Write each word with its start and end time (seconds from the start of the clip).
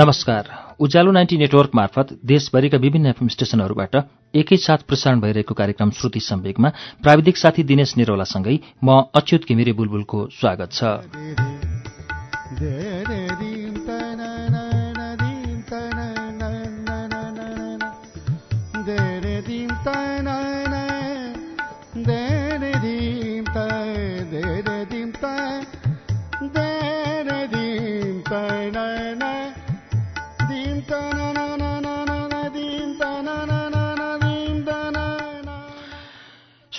नमस्कार। 0.00 0.46
उज्यालो 0.80 1.10
ninety 1.12 1.36
network 1.36 1.70
मार्फत 1.74 2.12
देशभरिका 2.24 2.78
विभिन्न 2.78 3.06
एफएम 3.06 3.28
स्टेशनहरूबाट 3.28 3.96
एकैसाथ 4.34 4.84
प्रसारण 4.88 5.20
भइरहेको 5.20 5.54
कार्यक्रम 5.54 5.90
श्रुति 5.90 6.20
सम्वेकमा 6.20 6.68
प्राविधिक 7.02 7.36
साथी 7.36 7.62
दिनेश 7.68 7.96
निरौलासँगै 7.96 8.56
म 8.84 8.88
अच्युत 9.14 9.44
घिमिरे 9.44 9.72
बुलबुलको 9.76 10.18
स्वागत 10.32 10.72
छ। 10.72 10.80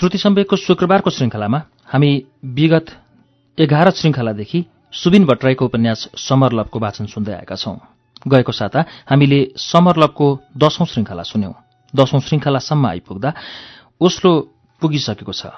श्रुति 0.01 0.17
सम्वेकको 0.17 0.55
शुक्रबारको 0.57 1.09
श्रृङ्खलामा 1.09 1.57
हामी 1.85 2.09
विगत 2.57 2.87
एघार 3.57 3.89
श्रृङ्खलादेखि 3.91 4.59
सुबिन 4.93 5.25
भट्टराईको 5.25 5.65
उपन्यास 5.65 6.09
समरलभको 6.17 6.79
वाचन 6.79 7.05
सुन्दै 7.05 7.33
आएका 7.33 7.55
छौं। 7.55 7.77
गएको 8.27 8.51
साता 8.51 8.79
हामीले 9.09 9.39
समरलभको 9.61 10.27
दशौं 10.57 10.85
श्रृङ्खला 10.85 11.23
सुन्यौं। 11.23 11.53
दशौं 11.93 12.19
श्रृङ्खलासम्म 12.19 12.85
आइपुग्दा 12.87 13.33
ओस्लो 14.01 14.31
पुगिसकेको 14.81 15.33
छ। 15.33 15.53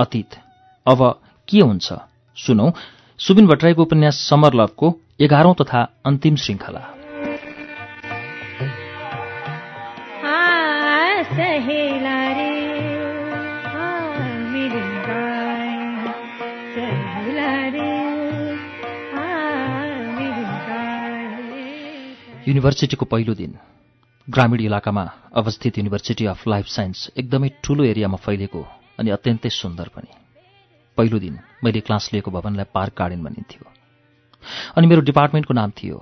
अतीत 0.00 0.40
अब 0.86 1.00
के 1.48 1.60
हुन्छ? 1.60 1.88
सुनौ 2.36 2.72
सुबिन 3.20 3.46
भट्टराईको 3.52 3.82
उपन्यास 3.82 4.16
समरलभको 4.32 4.86
एघारौं 5.20 5.54
तथा 5.60 5.80
अन्तिम 6.08 6.36
श्रृङ्खला 6.36 6.82
युनिभर्सिटीको 22.48 23.06
पहिलो 23.06 23.34
दिन। 23.34 23.58
ग्रामीण 24.30 24.60
इलाकामा 24.60 25.02
अवस्थित 25.36 25.78
युनिभर्सिटी 25.78 26.26
अफ 26.26 26.46
लाइफ 26.48 26.66
साइन्स 26.66 27.10
एकदमै 27.16 27.48
ठूलो 27.64 27.84
एरियामा 27.84 28.16
फैलिएको 28.16 28.62
अनि 28.98 29.10
अत्यन्तै 29.10 29.48
सुन्दर 29.48 29.88
पनि। 29.88 30.08
पहिलो 30.96 31.18
दिन 31.18 31.38
मैले 31.64 31.80
क्लास 31.80 32.08
लिएको 32.12 32.30
भवनलाई 32.30 32.64
पार्क 32.74 32.94
गार्डन 32.98 33.20
भनिन्थ्यो। 33.24 33.64
अनि 34.76 34.86
मेरो 34.86 35.00
डिपार्टमेन्टको 35.00 35.54
नाम 35.54 35.70
थियो 35.70 36.00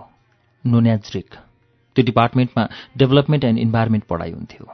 नोन्याज्रिक। 0.67 1.35
त्यो 1.97 2.05
डिपार्टमेन्टमा 2.05 2.69
डेभलपमेन्ट 2.97 3.45
एन्ड 3.45 3.59
इन्भाइरोमेन्ट 3.59 4.05
पढाइ 4.05 4.31
हुन्थ्यो। 4.31 4.71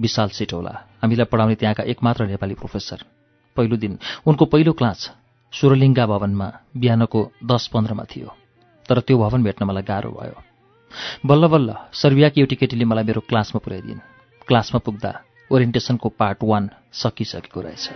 विशाल 0.00 0.28
सिटौला 0.28 0.74
हामीलाई 1.02 1.24
पढाउने 1.24 1.54
त्यहाँका 1.54 1.82
एकमात्र 1.84 2.26
नेपाली 2.26 2.54
प्रोफेसर। 2.54 3.04
पहिलो 3.56 3.76
दिन 3.76 3.98
उनको 4.26 4.44
पहिलो 4.44 4.72
क्लास 4.72 5.10
सुरलिङ्गा 5.52 6.06
भवनमा 6.06 6.52
बिहानको 6.76 7.30
दस 7.44 7.66
पन्ध्रमा 7.66 8.04
थियो। 8.04 8.36
तर 8.88 9.00
त्यो 9.00 9.18
भवन 9.18 9.42
भेट्न 9.42 9.64
मलाई 9.64 9.82
गाह्रो 9.82 10.10
भयो। 10.10 10.47
बल्ल 11.26 11.46
बल्ल 11.46 11.74
सर्बियाकी 11.92 12.40
एउटी 12.40 12.56
केटीले 12.56 12.84
मलाई 12.84 13.04
मेरो 13.04 13.20
क्लासमा 13.20 13.60
पुर्याइदिन्। 13.64 14.00
क्लासमा 14.48 14.78
पुग्दा 14.78 15.12
ओरिएन्टेसनको 15.52 16.08
पार्ट 16.08 16.38
वान 16.42 16.70
सकिसकेको 16.92 17.60
रहेछ। 17.60 17.88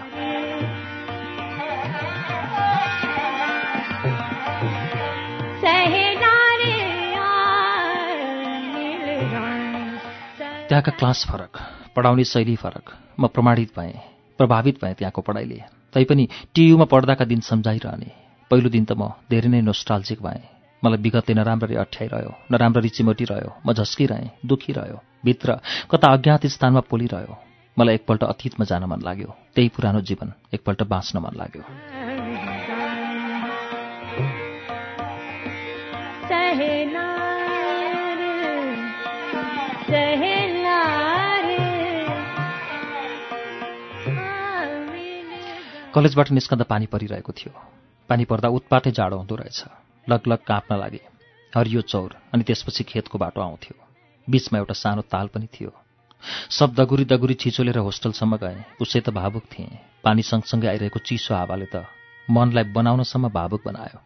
त्यहाँका 10.68 10.92
क्लास 10.92 11.26
फरक 11.28 11.58
पढाउने 11.96 12.24
शैली 12.24 12.56
फरक 12.56 12.84
म 13.20 13.26
प्रमाणित 13.28 13.70
भएँ 13.76 13.92
प्रभावित 14.38 14.84
भएँ 14.84 14.94
त्यहाँको 14.94 15.20
पढाइले। 15.20 15.60
तैपनि 15.94 16.28
टियुमा 16.54 16.84
पढ्दाका 16.84 17.24
दिन 17.24 17.40
सम्झाइरहने। 17.40 18.10
पहिलो 18.50 18.68
दिन 18.68 18.84
त 18.84 18.92
म 18.92 19.12
धेरै 19.30 19.48
नै 19.48 19.60
नोस्टाल्जिक 19.60 20.22
भएँ। 20.22 20.61
मलाई 20.84 20.98
विगतले 20.98 21.34
नराम्ररी 21.34 21.74
अठ्याइरह्यो 21.84 22.32
नराम्ररी 22.50 22.88
चिमोटिरह्यो 22.96 23.50
म 23.66 23.72
झस्किरहेँ 23.72 24.30
दुखिरह्यो 24.46 24.98
भित्र 25.24 25.48
कता 25.90 26.06
अज्ञात 26.12 26.46
स्थानमा 26.46 26.80
पोलिरह्यो। 26.90 27.34
मलाई 27.76 27.94
एकपल्ट 27.94 28.22
अतीतमा 28.24 28.64
जान 28.66 28.84
मन 28.90 29.00
लाग्यो 29.00 29.30
त्यही 29.54 29.68
पुरानो 29.74 30.00
जीवन 30.02 30.32
एकपल्ट 30.54 30.82
बाँच्न 30.82 31.18
मन 31.18 31.34
लाग्यो। 31.40 31.64
कलेजबाट 45.94 46.30
निस्कँदा 46.32 46.64
पानी 46.64 46.86
परिरहेको 46.88 47.32
थियो। 47.32 47.52
पानी 48.08 48.24
पर्दा 48.24 48.48
उत्पातै 48.48 48.90
जाडो 48.90 49.16
हुँदो 49.16 49.34
रहेछ। 49.36 49.60
लगलग 50.06 50.38
काँप्न 50.46 50.76
लागे। 50.76 51.00
हरियो 51.52 51.80
चौर 51.82 52.16
अनि 52.32 52.42
त्यसपछि 52.44 52.84
खेतको 52.84 53.18
बाटो 53.18 53.40
आउँथ्यो। 53.40 53.76
बीचमा 54.28 54.58
एउटा 54.58 54.74
सानो 54.74 55.02
ताल 55.02 55.26
पनि 55.34 55.46
थियो। 55.46 55.72
सब 56.50 56.74
दगुरी 56.74 57.04
दगुरी 57.04 57.34
छिचोलेर 57.34 57.78
होस्टलसम्म 57.78 58.36
गएँ। 58.36 58.64
उसै 58.80 59.00
त 59.00 59.10
भावुक 59.10 59.44
थिएँ। 59.52 59.78
पानी 60.04 60.22
सँगसँगै 60.22 60.68
आइरहेको 60.68 60.98
चिसो 60.98 61.34
हावाले 61.34 61.66
त 61.66 61.84
मनलाई 62.28 62.64
बनाउनसम्म 62.72 63.28
भावुक 63.28 63.62
बनायो। 63.66 63.98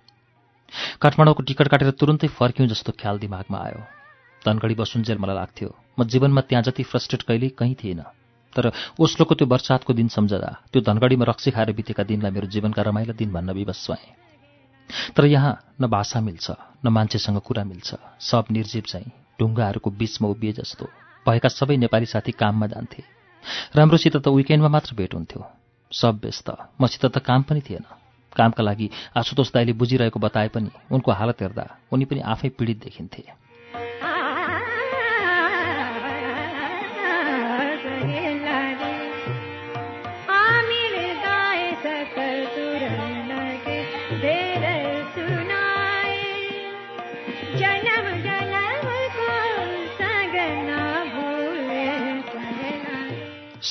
काठमाडौँको 1.00 1.42
टिकट 1.42 1.68
काटेर 1.68 1.90
तुरुन्तै 2.00 2.28
फर्क्यौँ 2.28 2.68
जस्तो 2.68 2.92
ख्याल 2.98 3.18
दिमागमा 3.18 3.58
आयो। 3.58 3.80
धनगढी 4.42 4.74
बसुन्जेल 4.74 5.18
मलाई 5.18 5.36
लाग्थ्यो। 5.36 5.70
म 5.98 6.04
जीवनमा 6.04 6.40
त्यहाँ 6.40 6.62
जति 6.64 6.82
फ्रस्ट्रेट 6.82 7.22
कहिल्यै 7.22 7.56
कहीँ 7.56 7.74
थिएन। 7.74 8.02
तर 8.56 8.72
ओस्लोको 9.00 9.34
त्यो 9.34 9.46
वर्षातको 9.46 9.92
दिन 9.92 10.08
सम्झदा 10.08 10.50
त्यो 10.72 10.80
धनगढीमा 10.82 11.24
रक्सी 11.24 11.50
खाएर 11.50 11.72
बितेका 11.72 12.02
दिनलाई 12.02 12.32
मेरो 12.32 12.46
जीवनका 12.48 12.82
रमाइला 12.82 13.12
दिन 13.12 13.32
भन्न 13.32 13.52
विवश 13.52 13.86
भएँ। 13.90 14.25
तर 15.16 15.24
यहाँ 15.24 15.52
न 15.80 15.86
भाषा 15.86 16.20
मिल्छ 16.20 16.50
न 16.84 16.88
मान्छेसँग 16.88 17.40
कुरा 17.40 17.64
मिल्छ। 17.64 17.94
सब 18.20 18.44
निर्जीव 18.50 18.82
चाहिँ 18.88 19.12
ढुङ्गाहरूको 19.40 19.90
बीचमा 19.90 20.28
उभिए 20.28 20.52
जस्तो 20.52 20.86
भएका 21.26 21.48
सबै 21.48 21.76
नेपाली 21.76 22.06
साथी 22.06 22.32
काममा 22.32 22.66
जान्थे। 22.66 23.02
राम्रोसित 23.76 24.16
त 24.16 24.28
विकेन्डमा 24.28 24.68
मात्र 24.68 24.94
भेट 24.94 25.14
हुन्थ्यो। 25.14 25.44
सब 25.92 26.20
व्यस्त। 26.22 26.50
मसित 26.80 27.06
त 27.06 27.18
काम 27.18 27.42
पनि 27.42 27.60
थिएन। 27.60 27.84
कामका 28.36 28.62
लागि 28.62 28.90
आशुतोष 29.16 29.52
दाईले 29.52 29.72
बुझिरहेको 29.72 30.20
बताए 30.20 30.48
पनि 30.48 30.70
उनको 30.90 31.12
हालत 31.12 31.42
हेर्दा 31.42 31.66
उनी 31.92 32.04
पनि 32.04 32.20
आफै 32.20 32.48
पीडित 32.48 32.84
देखिन्थे। 32.84 33.45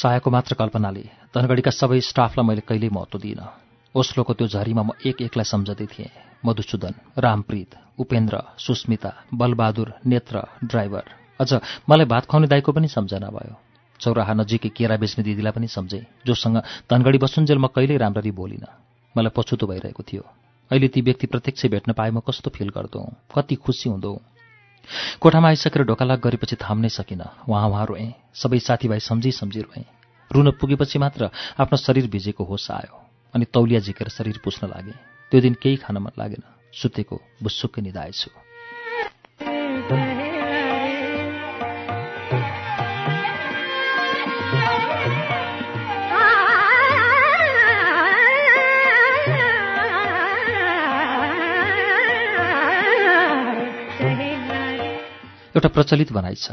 सायाको 0.05 0.29
मात्र 0.29 0.53
कल्पनाले 0.53 1.03
धनगढीका 1.33 1.71
सबै 1.73 1.97
स्टाफलाई 2.05 2.45
मैले 2.45 2.61
कहिल्यै 2.69 2.93
महत्त्व 2.93 3.17
दिइनँ। 3.25 3.45
ओस्लोको 3.95 4.33
त्यो 4.37 4.47
झरीमा 4.53 4.83
म 4.85 4.89
एक 5.01 5.17
एकलाई 5.25 5.49
सम्झँदै 5.49 5.87
थिएँ। 5.89 6.13
मधुसूदन 6.45 6.93
रामप्रीत 7.17 7.71
उपेन्द्र 7.97 8.35
सुस्मिता 8.53 9.11
बलबहादुर 9.33 9.89
नेत्र 10.05 10.35
ड्राइभर। 10.61 11.05
अझ 11.41 11.51
मलाई 11.89 12.05
भात 12.05 12.23
खुवाउने 12.29 12.47
दाईको 12.53 12.71
पनि 12.77 12.87
सम्झना 12.87 13.29
भयो। 13.33 13.57
चौराहा 13.99 14.33
नजिकै 14.37 14.69
केरा 14.77 14.95
बेच्ने 15.01 15.25
दिदीलाई 15.25 15.53
पनि 15.57 15.67
सम्झेँ 15.73 16.05
जोसँग 16.21 16.57
धनगढी 16.85 17.17
बसुन्जेल 17.25 17.57
म 17.57 17.73
कहिल्यै 17.73 17.97
राम्ररी 17.97 18.31
बोलिनँ। 18.37 18.69
मलाई 19.15 19.33
पछुतो 19.33 19.65
भइरहेको 19.65 20.03
थियो। 20.05 20.21
अहिले 20.69 20.87
ती 20.93 21.01
व्यक्ति 21.01 21.25
प्रत्यक्ष 21.33 21.65
भेट्न 21.73 21.97
पाए 21.97 22.13
म 22.13 22.21
कस्तो 22.21 22.53
फिल 22.53 22.69
गर्दो 22.77 23.01
कति 23.33 23.55
खुसी 23.57 23.89
हुँदो। 23.89 24.13
कोठामा 25.17 25.47
आइसकेर 25.49 25.81
ढोकालाग 25.89 26.19
गरेपछि 26.21 26.55
थाम्नै 26.61 26.93
सकिनँ। 26.93 27.49
उहाँ 27.49 27.67
उहाँ 27.73 27.85
रोएँ 27.89 28.13
सबै 28.37 28.59
साथीभाइ 28.61 28.99
सम्झी 29.01 29.31
सम्झी 29.33 29.61
रोएँ। 29.65 29.94
रुन 30.31 30.51
पुगेपछि 30.59 30.99
मात्र 30.99 31.29
आफ्नो 31.59 31.77
शरीर 31.77 32.07
भिजेको 32.07 32.43
होस 32.43 32.71
आयो 32.71 32.95
अनि 33.33 33.45
तौलिया 33.45 33.79
झिकेर 33.79 34.09
शरीर 34.09 34.39
पुस्न 34.43 34.67
लागे। 34.67 34.93
त्यो 35.31 35.41
दिन 35.41 35.53
केही 35.61 35.75
खान 35.83 35.97
मन 35.97 36.11
लागेन। 36.17 36.43
सुतेको 36.73 37.15
बुस्सुक्कै 37.43 37.81
निधाएछु 37.81 38.29
एउटा 55.55 55.69
प्रचलित 55.71 56.11
भनाइ 56.11 56.35
छ 56.35 56.51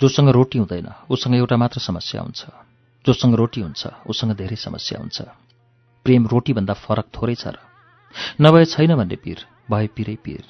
जोसँग 0.00 0.28
रोटी 0.30 0.58
हुँदैन 0.58 0.86
उसँग 1.10 1.34
एउटा 1.34 1.56
मात्र 1.56 1.80
समस्या 1.80 2.22
हुन्छ। 2.22 2.73
जोसँग 3.04 3.34
रोटी 3.34 3.60
हुन्छ 3.60 3.82
उसँग 4.08 4.32
धेरै 4.32 4.56
समस्या 4.56 4.98
हुन्छ। 4.98 5.18
प्रेम 6.06 6.26
रोटीभन्दा 6.26 6.74
फरक 6.74 7.06
थोरै 7.12 7.34
छ 7.34 7.52
र। 7.52 7.56
नभए 8.40 8.64
छैन 8.64 8.94
भन्ने 8.96 9.16
पिर 9.16 9.38
भए 9.70 9.86
पिरै 9.92 10.16
पिर। 10.24 10.44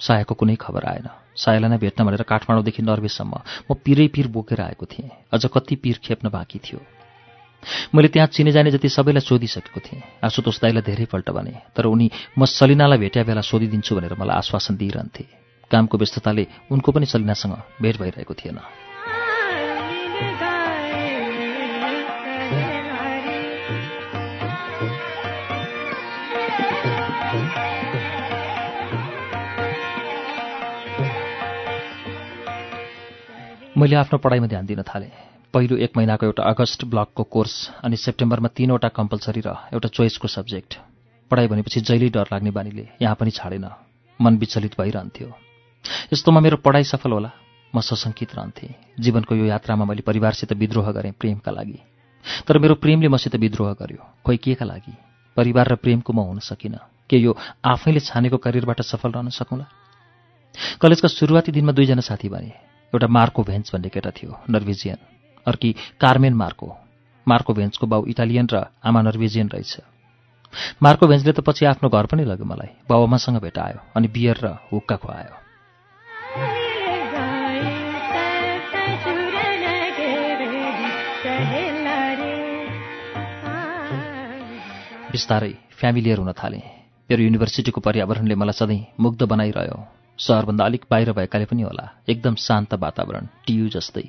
सायाको 0.00 0.34
कुनै 0.34 0.56
खबर 0.58 0.84
आएन। 0.84 1.08
सायालाई 1.34 1.70
नै 1.70 1.78
भेट्न 1.78 2.04
भनेर 2.04 2.22
काठमाडौँदेखि 2.22 2.82
नर्वेसम्म 2.82 3.34
म 3.66 3.74
पिरै 3.74 4.06
पिर 4.10 4.26
बोकेर 4.26 4.60
आएको 4.60 4.86
थिएँ। 4.86 5.10
अझ 5.32 5.42
कति 5.46 5.74
पिर 5.82 5.98
खेप्न 6.02 6.28
बाँकी 6.30 6.58
थियो। 6.58 6.80
मैले 7.94 8.08
त्यहाँ 8.08 8.28
चिने 8.28 8.52
जाने 8.52 8.70
जति 8.70 8.88
सबैलाई 8.88 9.22
सोधिसकेको 9.22 9.80
थिएँ। 9.80 10.02
आशुतोष 10.22 10.60
दाईलाई 10.60 10.82
धेरैपल्ट 10.82 11.30
भने 11.30 11.54
तर 11.74 11.86
उनी 11.86 12.10
म 12.38 12.44
सलिनालाई 12.44 12.98
भेट्या 12.98 13.22
बेला 13.24 13.40
सोधिदिन्छु 13.40 13.94
भनेर 13.94 14.14
मलाई 14.18 14.36
आश्वासन 14.36 14.76
दिइरहन्थे। 14.76 15.24
कामको 15.70 15.98
व्यस्तताले 15.98 16.46
उनको 16.70 16.92
पनि 16.92 17.06
सलिनासँग 17.06 17.54
भेट 17.82 17.96
भइरहेको 17.98 18.34
थिएन। 18.34 18.58
मैले 33.76 33.96
आफ्नो 33.96 34.18
पढाइमा 34.18 34.46
ध्यान 34.46 34.66
दिन 34.66 34.82
थालेँ। 34.82 35.10
पहिलो 35.50 35.76
एक 35.76 35.96
महिनाको 35.96 36.26
एउटा 36.26 36.42
अगस्त 36.46 36.84
ब्लकको 36.86 37.22
कोर्स 37.26 37.54
अनि 37.82 37.96
सेप्टेम्बरमा 37.96 38.48
तिनवटा 38.54 38.88
कम्पलसरी 38.88 39.40
र 39.42 39.50
एउटा 39.74 39.88
चोइसको 39.90 40.28
सब्जेक्ट। 40.30 40.78
पढाइ 41.30 41.46
भनेपछि 41.50 41.80
जहिल्यै 41.82 42.10
डर 42.14 42.26
लाग्ने 42.30 42.50
बानीले 42.54 42.86
यहाँ 43.02 43.16
पनि 43.18 43.30
छाडेन। 43.34 43.66
मन 44.20 44.36
विचलित 44.38 44.78
भइरहन्थ्यो। 44.78 45.26
यस्तोमा 46.14 46.40
मेरो 46.40 46.56
पढाइ 46.62 46.84
सफल 46.86 47.10
होला। 47.12 47.30
म 47.74 47.80
सशङ्कित 47.82 48.34
रहन्थेँ। 48.38 48.94
जीवनको 48.94 49.34
यो 49.34 49.44
यात्रामा 49.50 49.84
मैले 49.84 50.06
परिवारसित 50.06 50.52
विद्रोह 50.54 50.92
गरेँ 50.94 51.12
प्रेमका 51.18 51.50
लागि। 51.50 51.78
तर 52.46 52.58
मेरो 52.58 52.74
प्रेमले 52.78 53.08
मसित 53.10 53.34
विद्रोह 53.36 53.72
गर्यो। 53.74 54.02
खोइ 54.22 54.36
केका 54.38 54.64
लागि? 54.64 54.94
परिवार 55.36 55.66
र 55.66 55.74
प्रेमको 55.74 56.12
म 56.14 56.30
हुन 56.30 56.38
सकिनँ। 56.38 56.78
के 57.10 57.18
यो 57.18 57.34
आफैले 57.64 58.00
छानेको 58.00 58.38
करियरबाट 58.38 58.86
सफल 58.86 59.10
रहन 59.18 59.34
सकौँला? 59.34 59.66
कलेजका 60.78 61.08
सुरुवाती 61.10 61.50
दिनमा 61.52 61.72
दुईजना 61.74 62.06
साथी 62.06 62.30
बने। 62.30 62.73
एउटा 62.94 63.06
मार्को 63.10 63.42
भेन्च 63.42 63.70
भन्ने 63.74 63.88
केटा 63.90 64.10
थियो 64.14 64.38
नर्वेजियन। 64.50 64.98
अर्की 65.46 65.70
कार्मेन 66.00 66.34
मार्को। 66.34 66.66
मार्को 67.26 67.54
भेन्चको 67.54 67.86
बाउ 67.86 68.04
इटालियन 68.06 68.46
र 68.52 68.70
आमा 68.86 69.00
नर्वेजियन 69.02 69.48
रहेछ। 69.50 69.72
मार्को 70.78 71.06
भेन्चले 71.06 71.32
त 71.32 71.40
पछि 71.42 71.64
आफ्नो 71.66 71.88
घर 71.90 72.06
पनि 72.06 72.22
लग्यो 72.24 72.46
मलाई। 72.46 72.86
बाबुआमासँग 72.86 73.42
भेटायो 73.42 73.78
अनि 73.98 74.08
बियर 74.08 74.36
र 74.38 74.46
हुक्का 74.70 74.96
खुवायो। 75.02 75.34
बिस्तारै 85.10 85.52
फ्यामिलियर 85.74 86.18
हुन 86.18 86.32
थालेँ। 86.32 86.62
मेरो 87.10 87.22
युनिभर्सिटीको 87.22 87.80
पर्यावरणले 87.80 88.34
मलाई 88.34 88.54
सधैँ 88.54 88.82
मुग्ध 89.00 89.22
बनाइरह्यो। 89.26 90.03
सहरभन्दा 90.18 90.64
अलिक 90.64 90.84
बाहिर 90.90 91.12
भएकाले 91.12 91.44
पनि 91.44 91.62
होला। 91.62 91.88
एकदम 92.08 92.34
शान्त 92.34 92.74
वातावरण 92.74 93.26
टियु 93.46 93.68
जस्तै। 93.68 94.08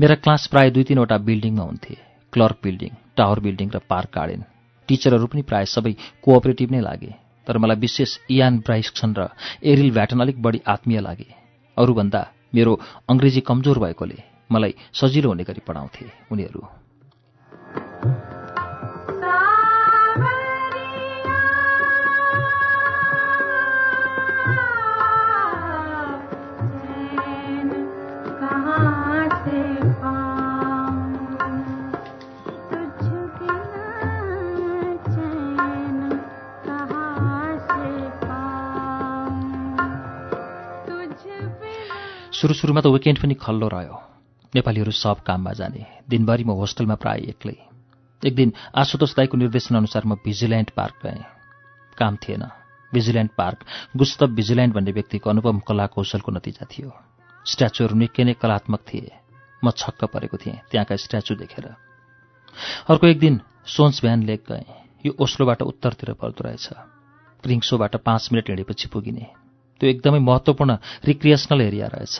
मेरा 0.00 0.14
क्लास 0.14 0.46
प्राय 0.46 0.70
दुई 0.70 0.84
तिनवटा 0.84 1.18
बिल्डिङमा 1.18 1.62
हुन्थे। 1.62 1.94
क्लर्क 2.32 2.56
बिल्डिङ 2.62 2.92
टावर 3.16 3.40
बिल्डिङ 3.40 3.70
र 3.70 3.78
पार्क 3.88 4.10
गार्डन। 4.14 4.44
टिचरहरू 4.88 5.26
पनि 5.26 5.42
प्राय 5.42 5.64
सबै 5.64 5.92
कोअपरेटिभ 6.22 6.70
नै 6.70 6.80
लागे। 6.80 7.14
तर 7.46 7.58
मलाई 7.58 7.76
विशेष 7.76 8.18
इयान 8.30 8.58
ब्राइक्सन 8.58 9.14
र 9.18 9.28
एरिल 9.64 9.90
भ्याटन 9.90 10.20
अलिक 10.20 10.42
बढी 10.42 10.60
आत्मीय 10.66 11.00
लागे। 11.00 11.28
अरूभन्दा 11.76 12.20
मेरो 12.54 12.72
अङ्ग्रेजी 13.08 13.40
कमजोर 13.40 13.78
भएकोले 13.78 14.18
मलाई 14.52 14.74
सजिलो 14.92 15.28
हुने 15.28 15.44
गरी 15.44 15.62
पढाउँथे 15.66 16.04
उनीहरू। 16.32 16.62
सुरु 42.42 42.54
सुरुमा 42.54 42.80
त 42.80 42.86
विकेन्ड 42.86 43.22
पनि 43.22 43.34
खल्लो 43.34 43.68
रह्यो। 43.68 44.02
नेपालीहरू 44.54 44.90
सब 44.90 45.22
काममा 45.22 45.52
जाने। 45.52 45.86
दिनभरि 46.10 46.44
म 46.44 46.50
होस्टेलमा 46.50 46.94
प्राय 46.94 47.18
एक्लै। 47.18 47.54
एक 48.26 48.34
दिन 48.34 48.52
आशुतोष 48.74 49.14
दाईको 49.14 49.36
निर्देशनअनुसार 49.38 50.02
म 50.04 50.14
भिजिल्यान्ड 50.14 50.70
पार्क 50.70 50.94
गएँ। 51.06 51.22
काम 51.98 52.16
थिएन। 52.16 52.42
भिजिल्यान्ड 52.94 53.30
पार्क 53.38 53.58
गुस्तव 53.96 54.26
भिजिल्यान्ड 54.26 54.74
भन्ने 54.74 54.90
व्यक्तिको 54.90 55.30
अनुपम 55.30 55.58
कला 55.58 55.86
कौशलको 55.86 56.32
नतिजा 56.32 56.66
थियो। 56.66 56.90
स्ट्याचुहरू 57.46 57.94
निकै 57.94 58.24
नै 58.24 58.34
कलात्मक 58.34 58.80
थिए। 58.90 59.10
म 59.64 59.70
छक्क 59.70 60.04
परेको 60.04 60.36
थिएँ। 60.36 60.58
त्यहाँका 60.70 60.96
स्ट्याचु 60.96 61.34
देखेर। 61.34 61.66
अर्को 62.90 63.06
एक 63.06 63.18
दिन 63.18 63.40
सोन्स 63.66 64.02
भ्यान 64.02 64.22
लेक 64.22 64.42
गएँ। 64.50 64.66
यो 65.06 65.14
ओस्लोबाट 65.14 65.62
उत्तरतिर 65.62 66.12
पर्दो 66.18 66.42
रहेछ। 66.42 66.66
क्रिङ्सोबाट 67.42 67.96
पाँच 67.96 68.28
मिनट 68.32 68.50
हिँडेपछि 68.50 68.88
पुगिने। 68.88 69.41
त्यो 69.82 69.90
एकदमै 69.90 70.18
महत्त्वपूर्ण 70.22 70.76
रिक्रिएसनल 71.04 71.60
एरिया 71.60 71.86
रहेछ। 71.90 72.16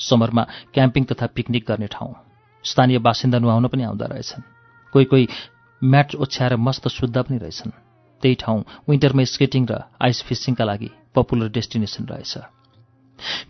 समरमा 0.00 0.42
क्याम्पिङ 0.74 1.04
तथा 1.04 1.26
पिकनिक 1.30 1.64
गर्ने 1.68 1.86
ठाउँ 1.86 2.14
स्थानीय 2.64 2.98
बासिन्दा 2.98 3.38
नुहाउन 3.38 3.66
पनि 3.70 3.82
आउँदा 3.82 4.06
रहेछन्। 4.06 4.42
कोही 4.92 5.04
कोही 5.04 5.28
म्याट 5.82 6.14
ओछ्याएर 6.18 6.56
मस्त 6.58 6.88
शुद्ध 6.88 7.16
पनि 7.16 7.38
रहेछन्। 7.38 7.70
त्यही 8.22 8.34
ठाउँ 8.34 8.64
विन्टरमा 8.90 9.24
स्केटिङ 9.24 9.66
र 9.70 9.78
आइस 10.02 10.22
फिसिङका 10.26 10.64
लागि 10.64 10.90
पपुलर 11.14 11.54
डेस्टिनेसन 11.54 12.04
रहेछ। 12.10 12.34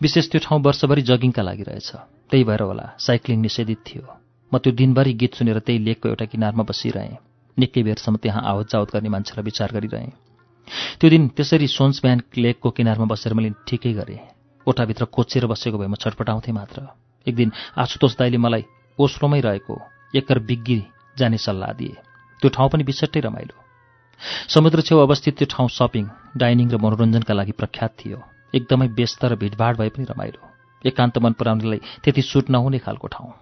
विशेष 0.03 0.31
त्यो 0.31 0.41
ठाउँ 0.45 0.61
वर्षभरि 0.61 1.03
जगिङका 1.09 1.43
लागि 1.43 1.63
रहेछ। 1.63 1.91
त्यही 2.29 2.45
भएर 2.45 2.63
होला 2.69 2.87
साइक्लिङ 3.01 3.41
निषेधित 3.41 3.81
थियो। 3.89 4.05
म 4.53 4.59
त्यो 4.61 4.73
दिनभरि 4.77 5.13
गीत 5.13 5.35
सुनेर 5.35 5.59
त्यही 5.65 5.79
लेकको 5.89 6.09
एउटा 6.09 6.25
किनारमा 6.25 6.69
बसिरहेँ। 6.69 7.17
निकै 7.57 7.83
बेरसम्म 7.83 8.17
त्यहाँ 8.17 8.43
आवत 8.45 8.67
जावत 8.73 8.89
गर्ने 8.93 9.09
मान्छेलाई 9.09 9.45
विचार 9.45 9.73
गरिरहेँ। 9.73 10.28
त्यो 11.01 11.11
दिन 11.11 11.29
त्यसरी 11.37 11.67
सोन्स 11.69 12.01
ब्यान 12.03 12.23
लेकको 12.37 12.71
किनारमा 12.71 13.07
बसेर 13.07 13.35
मैले 13.35 13.51
ठिकै 13.67 13.93
गरेँ। 13.93 14.21
ओठाभित्र 14.67 15.05
कोचेर 15.09 15.47
बसेको 15.47 15.79
भए 15.79 15.87
म 15.87 15.95
छटपटाउँथेँ 15.95 16.55
मात्र। 16.55 16.79
एक 17.27 17.35
दिन 17.35 17.53
आशुतोष 17.77 18.17
दाईले 18.17 18.39
मलाई 18.39 18.65
ओस्रोमै 18.99 19.41
रहेको 19.41 19.75
एकर 20.15 20.39
बिग्गी 20.39 20.81
जाने 21.19 21.39
सल्लाह 21.39 21.73
दिए। 21.73 21.95
त्यो 22.43 22.49
ठाउँ 22.51 22.69
पनि 22.71 22.85
विसट्टै 22.85 23.21
रमाइलो। 23.21 23.57
समुद्र 24.49 24.81
छेउ 24.83 24.99
अवस्थित 24.99 25.35
त्यो 25.39 25.49
ठाउँ 25.51 25.69
सपिङ 25.69 26.05
डाइनिङ 26.37 26.69
र 26.71 26.77
मनोरञ्जनका 26.77 27.35
लागि 27.35 27.53
प्रख्यात 27.53 27.93
थियो। 27.99 28.19
एकदमै 28.55 28.87
व्यस्त 28.89 29.25
र 29.25 29.35
भिडभाड 29.37 29.77
भए 29.77 29.89
पनि 29.89 30.05
रमाइलो। 30.05 30.43
एकान्त 30.85 31.19
मन 31.19 31.33
पराउनेलाई 31.39 31.81
त्यति 32.03 32.23
सुट 32.23 32.51
नहुने 32.51 32.79
खालको 32.79 33.07
ठाउँ। 33.09 33.33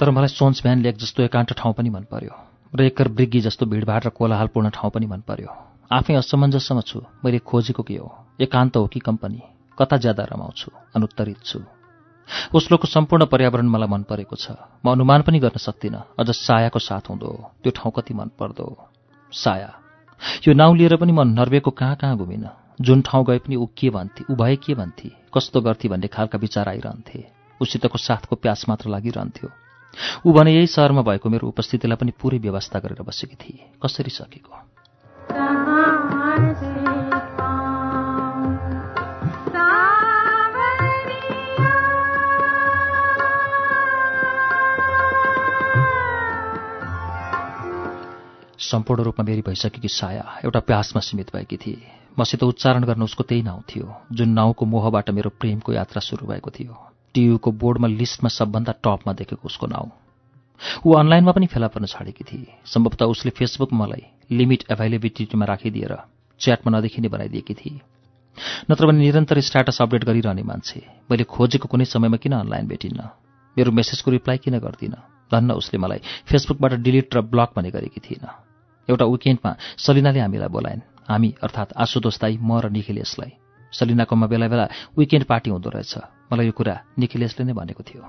तर 0.00 0.10
मलाई 0.10 0.28
सोन्स 0.28 0.62
भ्यान 0.62 0.80
लेक 0.80 0.96
जस्तो 0.96 1.22
एकान्त 1.22 1.52
ठाउँ 1.52 1.74
पनि 1.76 1.90
मन 1.90 2.04
पर्यो। 2.08 2.32
र 2.72 2.82
एकर 2.82 3.08
ब्रिग्गी 3.08 3.40
जस्तो 3.40 3.66
भिडभाड 3.66 4.06
र 4.06 4.08
कोलाहालपूर्ण 4.08 4.68
ठाउँ 4.72 4.90
पनि 4.90 5.06
मन 5.06 5.20
पर्यो। 5.28 5.48
आफै 5.92 6.14
असमञ्जसमा 6.16 6.80
छु 6.80 7.04
मैले 7.24 7.38
खोजेको 7.44 7.82
के 7.82 7.96
हो? 8.00 8.08
एकान्त 8.40 8.76
हो 8.76 8.86
कि 8.86 9.00
कम्पनी? 9.00 9.40
कता 9.78 9.96
ज्यादा 9.96 10.24
रमाउँछु 10.24 10.70
अनुत्तरित 10.96 11.44
छु। 11.44 11.60
ओस्लोको 12.56 12.86
सम्पूर्ण 12.88 13.24
पर्यावरण 13.28 13.68
मलाई 13.68 13.88
मन 13.88 14.02
परेको 14.08 14.36
छ। 14.36 14.56
म 14.84 14.96
अनुमान 14.96 15.22
पनि 15.22 15.38
गर्न 15.38 15.60
सक्दिनँ 15.60 16.16
अझ 16.16 16.30
सायाको 16.30 16.78
साथ 16.78 17.12
हुँदो 17.12 17.60
त्यो 17.60 17.70
ठाउँ 17.76 17.92
कति 17.92 18.14
मन 18.14 18.30
पर्दो 18.40 18.66
साया। 19.32 19.70
यो 20.48 20.54
नाउँ 20.54 20.76
लिएर 20.76 20.96
पनि 20.96 21.12
म 21.12 21.28
नर्वेको 21.36 21.70
कहाँ 21.70 21.96
कहाँ 21.96 22.16
घुमिनँ? 22.16 22.48
जुन 22.80 23.02
ठाउँ 23.02 23.24
गए 23.26 23.38
पनि 23.44 23.56
ऊ 23.56 23.66
के 23.76 23.90
भन्थे? 23.90 24.24
ऊ 24.30 24.34
भए 24.34 24.56
के 24.56 24.74
भन्थे? 24.74 25.10
कस्तो 25.34 25.60
गर्थे 25.60 25.88
भन्ने 25.88 26.08
खालका 26.08 26.38
विचार 26.38 26.68
आइरहन्थे। 26.68 27.24
उसितको 27.60 27.98
साथको 27.98 28.36
प्यास 28.36 28.64
मात्र 28.68 28.88
लागिरहन्थ्यो। 28.90 29.69
ऊ 30.26 30.32
भने 30.32 30.54
यही 30.54 30.66
सहरमा 30.66 31.02
भएको 31.02 31.30
मेरो 31.30 31.48
उपस्थितिलाई 31.48 31.96
पनि 31.96 32.12
पुरै 32.20 32.38
व्यवस्था 32.38 32.78
गरेर 32.78 33.02
बसेकी 33.02 33.36
थिए। 33.36 33.70
कसरी 33.82 34.10
सकेको? 34.10 34.54
सम्पूर्ण 48.60 49.02
रूपमा 49.02 49.24
मेरी 49.24 49.42
भइसकेकी 49.42 49.88
साया 49.88 50.40
एउटा 50.44 50.60
प्यासमा 50.60 51.00
सीमित 51.00 51.34
भएकी 51.36 51.56
थिए। 51.56 51.90
मसित 52.18 52.42
उच्चारण 52.42 52.84
गर्न 52.84 53.02
उसको 53.02 53.24
त्यही 53.24 53.42
नाउँ 53.42 53.62
थियो 53.62 53.94
जुन 54.12 54.28
नाउँको 54.28 54.66
मोहबाट 54.66 55.10
मेरो 55.10 55.30
प्रेमको 55.30 55.72
यात्रा 55.72 56.00
सुरु 56.00 56.26
भएको 56.26 56.50
थियो। 56.50 56.89
टियुको 57.14 57.50
बोर्डमा 57.52 57.88
लिस्टमा 57.90 58.28
सबभन्दा 58.28 58.72
टपमा 58.84 59.12
देखेको 59.12 59.46
उसको 59.46 59.66
नाउँ। 59.66 59.90
ऊ 60.86 60.92
अनलाइनमा 60.92 61.32
पनि 61.32 61.46
फेला 61.46 61.68
पर्न 61.68 61.86
छाडेकी 61.86 62.24
थिए। 62.24 62.52
सम्भवतः 62.64 63.06
उसले 63.06 63.30
फेसबुक 63.30 63.72
मलाई 63.72 64.04
लिमिट 64.30 64.64
एभाइलेबिलिटीमा 64.70 65.44
राखिदिएर 65.44 65.96
च्याटमा 66.40 66.78
नदेखिने 66.78 67.08
बनाइदिएकी 67.08 67.54
थिए। 67.54 67.80
नत्र 68.70 68.86
भने 68.86 68.98
निरन्तर 68.98 69.40
स्ट्याटस 69.40 69.82
अपडेट 69.82 70.04
गरिरहने 70.04 70.42
मान्छे। 70.42 70.80
मैले 71.10 71.24
खोजेको 71.24 71.68
कुनै 71.68 71.84
समयमा 71.84 72.16
किन 72.16 72.32
अनलाइन 72.32 72.66
भेटिन्न? 72.68 73.00
मेरो 73.56 73.70
मेसेजको 73.72 74.10
रिप्लाई 74.10 74.38
किन 74.38 74.58
गर्दिनँ? 74.58 75.00
धन्न 75.32 75.50
उसले 75.52 75.78
मलाई 75.78 76.00
फेसबुकबाट 76.26 76.72
डिलिट 76.84 77.14
र 77.14 77.20
ब्लक 77.22 77.50
भने 77.56 77.70
गरेकी 77.70 78.00
थिइनँ 78.00 78.30
एउटा 78.88 79.04
विकेन्डमा 79.04 79.50
सलिनाले 79.78 80.20
हामीलाई 80.20 80.48
बोलाइन्। 80.48 80.80
हामी 81.08 81.34
अर्थात् 81.42 81.72
आशुतोष 81.76 82.18
दाई 82.20 82.38
म 82.42 82.58
र 82.60 82.70
निखिलेशलाई 82.70 83.30
सलिनाकोमा 83.72 84.26
बेला 84.26 84.48
बेला 84.48 84.68
विकेन्ड 84.98 85.26
पार्टी 85.26 85.50
हुँदो 85.50 85.70
रहेछ। 85.70 85.98
मलाई 86.32 86.46
यो 86.46 86.52
कुरा 86.52 86.80
निखिलेशले 86.98 87.44
नै 87.44 87.52
भनेको 87.52 87.82
थियो। 87.82 88.02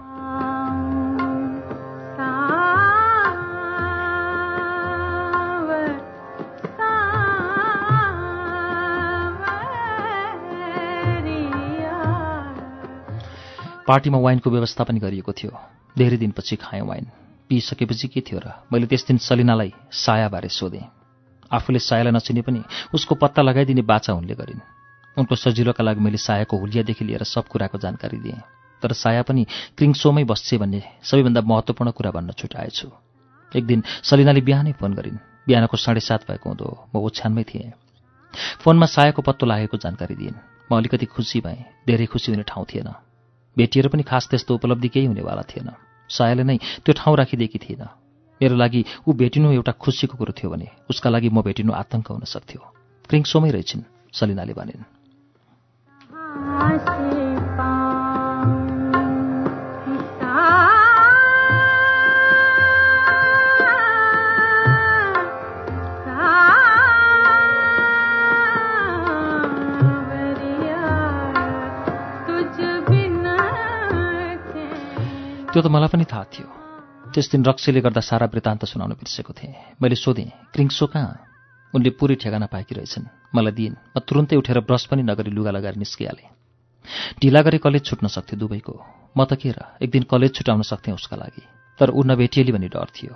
पार्टीमा 13.87 14.17
वाइनको 14.17 14.49
व्यवस्था 14.49 14.83
पनि 14.83 14.99
गरिएको 14.99 15.31
थियो। 15.31 15.51
धेरै 15.97 16.17
दिनपछि 16.17 16.55
खाएँ 16.55 16.81
वाइन। 16.81 17.05
पिइसकेपछि 17.49 18.07
के 18.07 18.21
थियो 18.21 18.39
र? 18.39 18.51
मैले 18.73 18.87
त्यस 18.87 19.07
दिन 19.07 19.17
सलिनालाई 19.17 19.73
सायाबारे 19.91 20.49
सोधेँ। 20.49 20.85
आफूले 21.51 21.79
सायालाई 21.79 22.13
नचिने 22.13 22.41
पनि 22.41 22.63
उसको 22.93 23.15
पत्ता 23.15 23.41
लगाइदिने 23.41 23.81
बाचा 23.81 24.13
उनले 24.13 24.35
गरिन्। 24.35 24.80
उनको 25.17 25.35
सजिलोका 25.35 25.83
लागि 25.83 25.99
मैले 25.99 26.17
सायाको 26.17 26.57
हुलियादेखि 26.57 27.05
लिएर 27.05 27.23
सब 27.23 27.47
कुराको 27.47 27.77
जानकारी 27.77 28.17
दिएँ। 28.17 28.39
तर 28.81 28.93
साया 28.93 29.21
पनि 29.21 29.45
क्रिङसोमै 29.77 30.23
बस्छे 30.23 30.57
भन्ने 30.57 30.81
सबैभन्दा 31.03 31.41
महत्त्वपूर्ण 31.41 31.91
कुरा 31.91 32.11
भन्न 32.11 32.31
छुट्याएछु 32.33 32.87
एक 33.51 33.65
दिन 33.65 33.83
सलिनाले 34.03 34.41
बिहानै 34.41 34.71
फोन 34.79 34.93
गरिन्। 34.93 35.17
बिहानको 35.47 35.77
साढे 35.77 35.99
सात 35.99 36.21
भएको 36.27 36.49
हुँदो 36.49 36.67
म 36.95 37.03
ओछ्यानमै 37.03 37.43
थिएँ। 37.43 37.73
फोनमा 38.63 38.85
सायाको 38.85 39.21
पत्तो 39.21 39.45
लागेको 39.45 39.77
जानकारी 39.77 40.15
दिइन्। 40.15 40.37
म 40.71 40.77
अलिकति 40.77 41.05
खुसी 41.05 41.39
भएँ। 41.41 41.85
धेरै 41.87 42.05
खुसी 42.05 42.31
हुने 42.31 42.43
ठाउँ 42.47 42.65
थिएन। 42.65 42.89
भेटिएर 43.57 43.87
पनि 43.91 44.03
खास 44.03 44.27
त्यस्तो 44.31 44.55
उपलब्धि 44.55 44.87
केही 44.87 45.05
हुनेवाला 45.05 45.43
थिएन। 45.51 45.69
सायाले 46.09 46.43
नै 46.43 46.57
त्यो 46.87 46.93
ठाउँ 46.95 47.17
राखिदिएकी 47.17 47.59
थिएन। 47.59 47.83
मेरो 48.41 48.55
लागि 48.55 48.81
ऊ 49.07 49.13
भेटिनु 49.13 49.51
एउटा 49.51 49.71
खुसीको 49.75 50.15
कुरो 50.17 50.33
थियो 50.33 50.49
भने 50.49 50.67
उसका 50.89 51.09
लागि 51.09 51.29
म 51.29 51.41
भेटिनु 51.43 51.73
आतंक 51.73 52.07
हुन 52.07 52.23
सक्थ्यो। 52.25 52.61
क्रिङसोमै 53.09 53.51
रहेछन् 53.51 53.83
सलिनाले 54.15 54.53
भनिन्। 54.53 55.00
त्यो 75.51 75.61
त 75.61 75.67
मलाई 75.67 75.87
पनि 75.91 76.05
थाहा 76.07 76.23
थियो। 76.23 76.47
त्यस 77.11 77.31
दिन 77.31 77.45
रक्सीले 77.45 77.81
गर्दा 77.81 78.01
सारा 78.01 78.25
वृत्तान्त 78.31 78.65
सुनाउन 78.65 78.91
बिर्सेको 78.95 79.33
थिएँ। 79.33 79.75
मैले 79.81 79.95
सोधेँ 79.95 80.31
क्रिङ्सो 80.55 80.87
कहाँ? 80.87 81.19
उनले 81.75 81.89
पुरै 81.99 82.15
ठेगाना 82.15 82.47
पाएकी 82.47 82.75
रहेछन्। 82.75 83.35
मलाई 83.35 83.51
दिइन् 83.51 83.75
म 83.97 83.99
तुरुन्तै 83.99 84.35
उठेर 84.39 84.59
ब्रस 84.63 84.85
पनि 84.85 85.03
नगरी 85.03 85.31
लुगा 85.31 85.51
लगाएर 85.51 85.75
निस्किहालेँ। 85.75 86.40
ढिला 87.21 87.41
गरी 87.41 87.57
कलेज 87.57 87.85
छुट्न 87.85 88.07
सक्थेँ 88.07 88.39
दुबईको। 88.39 88.75
म 89.17 89.25
त 89.25 89.33
के 89.35 89.51
र 89.51 89.59
एक 89.81 89.89
दिन 89.91 90.03
कलेज 90.03 90.31
छुटाउन 90.35 90.61
सक्थेँ 90.61 90.93
उसका 90.93 91.17
लागि। 91.17 91.43
तर 91.79 91.89
ऊ 91.89 92.03
नभेटिएली 92.03 92.51
भन्ने 92.51 92.67
डर 92.67 92.89
थियो। 92.95 93.13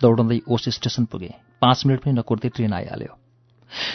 दौडाउँदै 0.00 0.40
ओस 0.48 0.68
स्टेसन 0.68 1.04
पुगेँ। 1.04 1.34
पाँच 1.60 1.86
मिनट 1.86 2.00
पनि 2.00 2.12
नकुर्दै 2.12 2.48
ट्रेन 2.48 2.72
आइहाल्यो। 2.72 3.12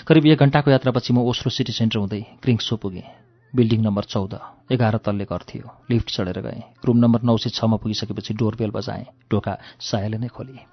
करिब 0.07 0.25
एक 0.25 0.39
घन्टाको 0.39 0.71
यात्रापछि 0.71 1.13
म 1.13 1.17
ओस्लो 1.27 1.49
सिटी 1.49 1.73
सेन्टर 1.73 1.99
हुँदै 1.99 2.21
क्रिङ्सो 2.41 2.75
पुगेँ। 2.77 3.05
बिल्डिङ 3.53 3.81
नम्बर 3.83 4.03
चौध 4.03 4.33
एघार 4.71 4.97
तल्ले 5.05 5.25
घर 5.25 5.41
थियो। 5.47 5.67
लिफ्ट 5.91 6.09
चढेर 6.11 6.39
गएँ। 6.41 6.61
रुम 6.85 6.97
नम्बर 6.97 7.21
नौ 7.23 7.37
सय 7.37 7.49
छमा 7.49 7.77
पुगिसकेपछि 7.77 8.33
डोरबेल 8.33 8.71
बजाएँ। 8.71 9.05
ढोका 9.31 9.53
सायाले 9.79 10.17
नै 10.17 10.27
खोलेँ। 10.27 10.65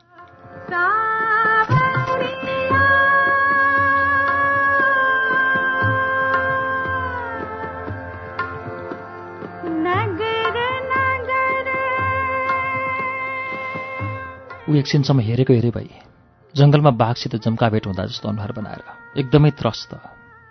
ऊ 14.75 14.77
एकछिनसम्म 14.77 15.21
हेरेको 15.21 15.53
हेरे 15.55 15.71
भई 15.71 15.89
जङ्गलमा 16.55 16.91
बाघसित 16.99 17.35
जम्का 17.47 17.69
भेट 17.71 17.87
हुँदा 17.87 18.05
जस्तो 18.11 18.29
अनुहार 18.29 18.53
बनाएर 18.59 18.83
एकदमै 19.23 19.51
त्रस्त 19.55 19.91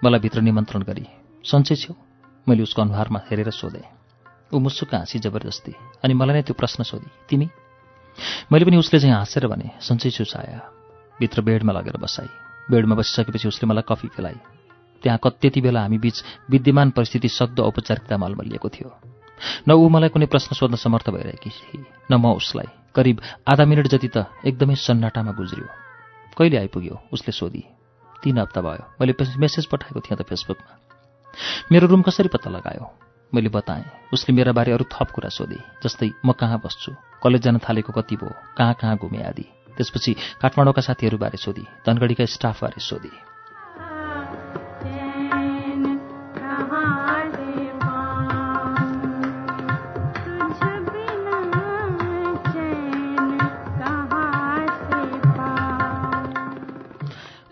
मलाई 0.03 0.20
भित्र 0.24 0.39
निमन्त्रण 0.48 0.82
गरी 0.88 1.06
सन्चै 1.44 1.75
छेउ 1.75 1.94
मैले 2.48 2.63
उसको 2.63 2.82
अनुहारमा 2.82 3.20
हेरेर 3.27 3.50
सोधेँ। 3.51 3.84
ऊ 4.53 4.60
मुसुक 4.63 4.94
हाँसी 4.96 5.20
जबरजस्ती 5.20 5.74
अनि 6.03 6.13
मलाई 6.15 6.36
नै 6.36 6.42
त्यो 6.48 6.56
प्रश्न 6.56 6.84
सोधी 6.88 7.10
तिमी? 7.27 7.48
मैले 8.48 8.63
पनि 8.63 8.77
उसले 8.80 9.00
चाहिँ 9.03 9.15
हाँसेर 9.15 9.48
भने 9.51 9.68
सन्चै 9.84 10.10
छु 10.15 10.24
छाया 10.24 10.60
भित्र 11.20 11.42
बेडमा 11.44 11.74
लगेर 11.75 11.98
बसाई। 12.00 12.32
बेडमा 12.72 12.96
बसिसकेपछि 12.96 13.48
उसले 13.51 13.68
मलाई 13.68 13.84
कफी 13.84 14.08
पिलाइ। 14.15 14.39
त्यहाँ 15.03 15.20
त्यति 15.20 15.60
बेला 15.60 15.82
हामी 15.84 15.98
बिच 16.00 16.24
विद्यमान 16.48 16.96
परिस्थिति 16.96 17.27
सक्दो 17.27 17.63
औपचारिकता 17.63 18.15
मलमलिएको 18.24 18.70
थियो। 18.72 18.89
न 19.68 19.70
ऊ 19.75 19.89
मलाई 19.92 20.15
कुनै 20.15 20.32
प्रश्न 20.32 20.56
सोध्न 20.56 20.80
समर्थ 20.80 21.10
भइरहेकी 21.12 21.50
थिए 21.50 21.84
न 22.08 22.15
म 22.15 22.39
उसलाई। 22.39 22.83
करिब 22.96 23.22
आधा 23.48 23.66
मिनट 23.66 23.88
जति 23.88 24.08
त 24.08 24.26
एकदमै 24.46 24.76
सन्नाटामा 24.76 25.32
गुज्रियो। 25.32 25.68
कहिले 26.38 26.58
आइपुग्यो? 26.58 26.96
उसले 27.14 27.32
सोधी। 27.32 27.64
तिन 28.24 28.38
हप्ता 28.38 28.62
भयो। 28.62 28.86
मैले 29.02 29.14
मेसेज 29.38 29.66
पठाएको 29.66 30.00
थिएँ 30.00 30.18
त 30.18 30.22
फेसबुकमा 30.22 30.74
मेरो 31.72 31.88
रुम 31.88 32.02
कसरी 32.02 32.30
पत्ता 32.30 32.50
लगायो? 32.50 32.86
मैले 33.34 33.50
बताएँ। 33.50 33.84
उसले 34.14 34.36
मेरा 34.36 34.52
बारे 34.52 34.72
अरू 34.72 34.86
थप 34.94 35.10
कुरा 35.10 35.30
सोधे 35.30 35.58
जस्तै 35.84 36.10
म 36.26 36.32
कहाँ 36.32 36.62
बस्छु? 36.66 36.92
कलेज 37.24 37.42
जान 37.42 37.58
थालेको 37.58 37.94
कति 37.94 38.16
भयो? 38.16 38.32
कहाँ 38.58 38.74
कहाँ 38.74 38.98
घुमे 38.98 39.24
आदि? 39.24 39.46
त्यसपछि 39.78 40.14
काठमाडौँका 40.42 40.82
साथीहरूबारे 40.82 41.38
सोधी 41.38 41.66
धनगढीका 41.86 42.26
स्टाफबारे 42.26 42.80
सोधे। 42.80 43.33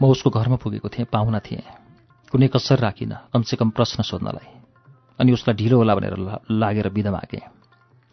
म 0.01 0.09
उसको 0.09 0.29
घरमा 0.29 0.55
पुगेको 0.57 0.89
थिएँ 0.89 1.05
पाहुना 1.05 1.39
थिएँ। 1.39 1.61
कुनै 2.33 2.47
कसर 2.49 2.79
राखिनँ 2.81 3.29
कमसेकम 3.33 3.69
प्रश्न 3.69 4.01
सोध्नलाई। 4.01 4.49
अनि 5.19 5.31
उसलाई 5.31 5.55
ढिलो 5.55 5.77
होला 5.77 5.93
भनेर 5.95 6.17
लागेर 6.49 6.89
बिदा 6.89 7.11
मागेँ। 7.11 7.45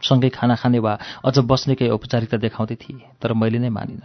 सँगै 0.01 0.29
खाना 0.29 0.55
खाने 0.61 0.79
वा 0.79 0.93
अझ 1.25 1.39
बस्ने 1.41 1.75
केही 1.75 1.91
औपचारिकता 1.91 2.37
देखाउँदै 2.37 2.77
थिए 2.77 3.17
तर 3.23 3.33
मैले 3.33 3.59
नै 3.59 3.73
मानिनँ। 3.73 4.05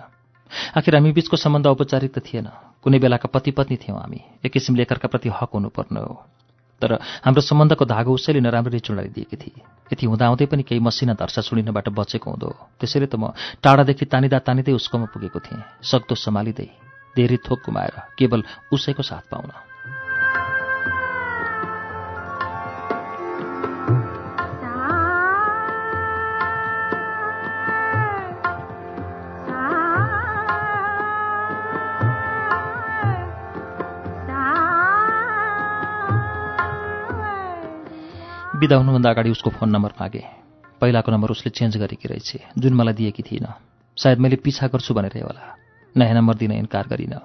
आखिर 0.79 0.95
हामी 0.95 1.11
बिचको 1.11 1.35
सम्बन्ध 1.35 1.67
औपचारिक 1.67 2.11
त 2.15 2.23
थिएन। 2.23 2.47
कुनै 2.79 2.99
बेलाका 3.03 3.27
पति 3.27 3.51
पत्नी 3.51 3.77
थियौँ 3.83 3.99
हामी। 3.99 4.21
एक 4.45 4.51
किसिमले 4.53 4.81
एकअर्काप्रति 4.87 5.29
हक 5.29 5.51
हुनुपर्ने 5.53 5.99
हो। 5.99 6.15
तर 6.81 6.93
हाम्रो 7.25 7.41
सम्बन्धको 7.41 7.85
धागो 7.85 8.13
उसैले 8.13 8.39
नराम्ररी 8.39 8.79
चुडाइदिएकी 8.79 9.35
थिए। 9.35 9.61
यति 9.91 10.05
हुँदाहुँदै 10.05 10.45
पनि 10.45 10.63
केही 10.63 10.79
मसिना 10.79 11.13
धर्सा 11.19 11.41
सुनिनबाट 11.41 11.89
बचेको 11.89 12.29
हुँदो 12.31 12.49
त्यसैले 12.79 13.07
त 13.11 13.15
म 13.19 13.35
टाढादेखि 13.59 14.05
तानिँदा 14.07 14.39
तानिँदै 14.39 14.71
उसकोमा 14.71 15.11
पुगेको 15.11 15.39
थिएँ। 15.39 15.63
सक्दो 15.83 16.15
सम्हालिँदै। 16.15 16.92
धेरै 17.15 17.37
थोक 17.37 17.59
गुमाएर 17.65 18.01
केवल 18.17 18.43
उसैको 18.71 19.03
साथ 19.03 19.29
पाउन। 19.31 19.51
बिदा 38.59 38.75
हुनुभन्दा 38.77 39.09
अगाडि 39.09 39.29
उसको 39.31 39.49
फोन 39.49 39.69
नम्बर 39.69 39.91
मागे। 40.01 40.23
पहिलाको 40.81 41.11
नम्बर 41.11 41.29
उसले 41.29 41.49
चेन्ज 41.49 41.77
गरेकी 41.77 42.07
रहेछ। 42.07 42.37
जुन 42.57 42.73
मलाई 42.73 42.93
दिएकी 42.93 43.23
थिइनँ 43.23 43.53
सायद 43.97 44.19
मैले 44.19 44.35
पिछा 44.35 44.67
गर्छु 44.67 44.93
भनेर 44.93 45.23
होला। 45.23 45.62
नयाँ 45.95 46.15
नम्बर 46.15 46.35
दिन 46.35 46.51
इन्कार 46.51 46.87
गरिनँ। 46.87 47.21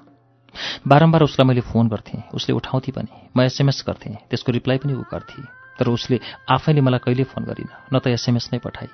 बारम्बार 0.86 1.22
उसलाई 1.22 1.46
मैले 1.48 1.60
फोन 1.60 1.88
गर्थेँ। 1.88 2.22
उसले 2.34 2.54
उठाउँथे 2.54 2.92
पनि। 2.92 3.08
म 3.36 3.40
एसएमएस 3.42 3.84
गर्थेँ। 3.86 4.14
त्यसको 4.28 4.52
रिप्लाई 4.52 4.78
पनि 4.78 4.92
ऊ 4.92 5.02
गर्थेँ। 5.08 5.44
तर 5.78 5.88
उसले 5.88 6.20
आफैले 6.50 6.80
मलाई 6.80 7.00
कहिले 7.00 7.24
फोन 7.24 7.44
गरिनँ 7.44 7.88
न 7.92 7.98
त 7.98 8.08
एसएमएस 8.08 8.50
नै 8.52 8.58
पठाए। 8.58 8.88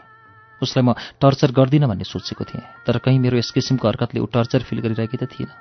उसलाई 0.63 0.85
म 0.85 0.95
टर्चर 1.19 1.51
गर्दिनँ 1.51 1.89
भन्ने 1.89 2.05
सोचेको 2.05 2.45
थिएँ। 2.45 2.63
तर 2.87 2.99
कहीँ 2.99 3.19
मेरो 3.19 3.39
यस 3.39 3.51
किसिमको 3.51 3.89
हरकतले 3.89 4.21
ऊ 4.21 4.27
टर्चर 4.31 4.63
फिल 4.63 4.79
गरिरहेकी 4.79 5.17
त 5.17 5.27
थिइनँ 5.27 5.53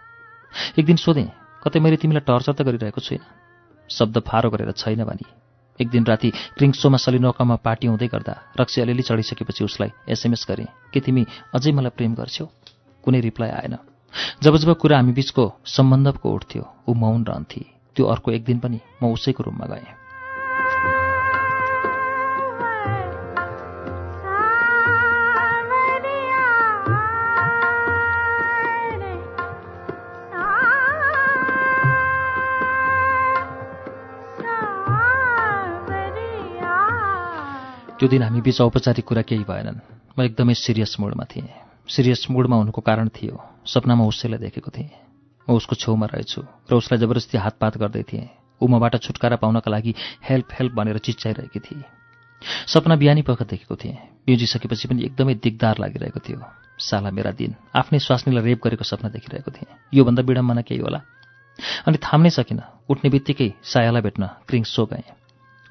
एक 0.77 0.85
दिन 0.85 0.97
सोधेँ 0.97 1.29
कतै 1.63 1.79
मैले 1.79 1.97
तिमीलाई 1.97 2.21
टर्चर 2.21 2.53
त 2.53 2.61
गरिरहेको 2.61 3.01
छुइनँ? 3.01 3.25
शब्द 3.89 4.19
फारो 4.29 4.49
गरेर 4.49 4.71
छैन 4.77 5.03
भने। 5.03 5.25
एक 5.79 5.89
दिन 5.89 6.05
राति 6.05 6.29
क्रिङ्सोमा 6.57 6.97
सलिनोकामा 7.01 7.55
पार्टी 7.65 7.87
हुँदै 7.87 8.07
गर्दा 8.13 8.33
रक्सी 8.61 8.81
अलिअलि 8.81 9.01
चढिसकेपछि 9.01 9.63
उसलाई 9.63 9.89
एसएमएस 10.05 10.45
गरेँ। 10.45 10.69
के 10.93 10.99
तिमी 10.99 11.25
अझै 11.55 11.71
मलाई 11.71 11.97
प्रेम 11.97 12.13
गर्छौ? 12.13 12.45
कुनै 13.03 13.19
रिप्लाई 13.19 13.49
आएन। 13.49 13.92
जब 14.43 14.57
जब 14.57 14.73
कुरा 14.77 14.97
हामी 14.97 15.11
बिचको 15.11 15.53
सम्बन्धको 15.65 16.31
उठ्थ्यो 16.31 16.63
ऊ 16.89 16.93
मौन 16.93 17.25
रहन्थे 17.25 17.65
त्यो 17.95 18.05
अर्को 18.05 18.31
एक 18.31 18.43
दिन 18.45 18.59
पनि 18.59 18.79
म 19.03 19.13
उसैको 19.13 19.43
रुममा 19.43 19.65
गएँ। 19.65 19.87
त्यो 37.99 38.09
दिन 38.09 38.23
हामी 38.23 38.41
बिच 38.41 38.61
औपचारिक 38.61 39.05
कुरा 39.05 39.21
केही 39.21 39.43
भएनन्। 39.43 39.79
म 40.19 40.21
एकदमै 40.21 40.53
सिरियस 40.53 40.97
मुडमा 40.99 41.23
थिएँ। 41.23 41.47
सिरियस 41.87 42.27
मुडमा 42.31 42.55
हुनुको 42.55 42.81
कारण 42.81 43.07
थियो। 43.07 43.52
सपनामा 43.65 44.05
उसैलाई 44.05 44.39
देखेको 44.39 44.71
थिएँ। 44.71 44.89
म 45.47 45.55
उसको 45.55 45.75
छेउमा 45.75 46.05
रहेछु 46.05 46.41
र 46.71 46.75
उसलाई 46.75 46.99
जबरजस्ती 46.99 47.37
हातपात 47.37 47.77
गर्दै 47.77 48.03
थिएँ। 48.03 48.29
ऊ 48.61 48.67
मबाट 48.67 48.95
छुटकारा 49.03 49.35
पाउनका 49.35 49.71
लागि 49.71 49.93
हेल्प 50.23 50.47
हेल्प 50.59 50.73
भनेर 50.73 50.97
चिच्चाइरहेकी 50.97 51.59
थिए। 51.59 51.83
सपना 52.67 52.95
बिहानी 52.95 53.21
पख 53.21 53.43
देखेको 53.43 53.75
थिएँ। 53.75 53.95
बिउजिसकेपछि 54.27 54.87
पनि 54.87 55.03
एकदमै 55.03 55.35
दिगदार 55.35 55.79
लागिरहेको 55.79 56.19
थियो। 56.19 56.39
साला 56.79 57.11
मेरा 57.11 57.31
दिन 57.31 57.55
आफ्नै 57.75 57.99
स्वास्नीलाई 57.99 58.43
रेप 58.43 58.59
गरेको 58.63 58.83
सपना 58.83 59.09
देखिरहेको 59.09 59.51
थिएँ। 59.51 59.67
योभन्दा 59.93 60.21
विडम्बना 60.23 60.61
केही 60.61 60.79
होला। 60.79 60.99
अनि 61.87 61.97
थाम्नै 61.97 62.29
सकिनँ 62.29 62.63
उठ्ने 62.89 63.09
बित्तिकै 63.09 63.49
सायालाई 63.63 64.01
भेट्न 64.01 64.23
क्रिङ 64.47 64.63
सो 64.63 64.85
गएँ। 64.85 65.03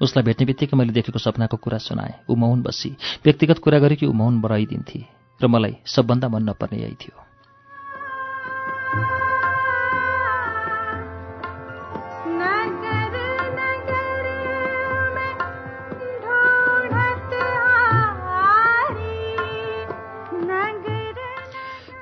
उसलाई 0.01 0.23
भेट्ने 0.23 0.45
बित्तिकै 0.45 0.77
मैले 0.77 0.93
देखेको 0.93 1.19
सपनाको 1.19 1.57
कुरा 1.57 1.77
सुनाएँ। 1.77 2.29
ऊ 2.29 2.35
मौन 2.35 2.61
बसी। 2.61 2.89
व्यक्तिगत 3.25 3.59
कुरा 3.59 3.79
गरे 3.79 3.95
कि 3.95 4.05
ऊ 4.05 4.13
मौन 4.13 4.41
बढाइदिन्थे। 4.41 4.99
र 5.41 5.47
मलाई 5.47 5.77
सबभन्दा 5.85 6.27
मन 6.29 6.49
नपर्ने 6.49 6.77
यही 6.81 6.95
थियो। 6.95 7.17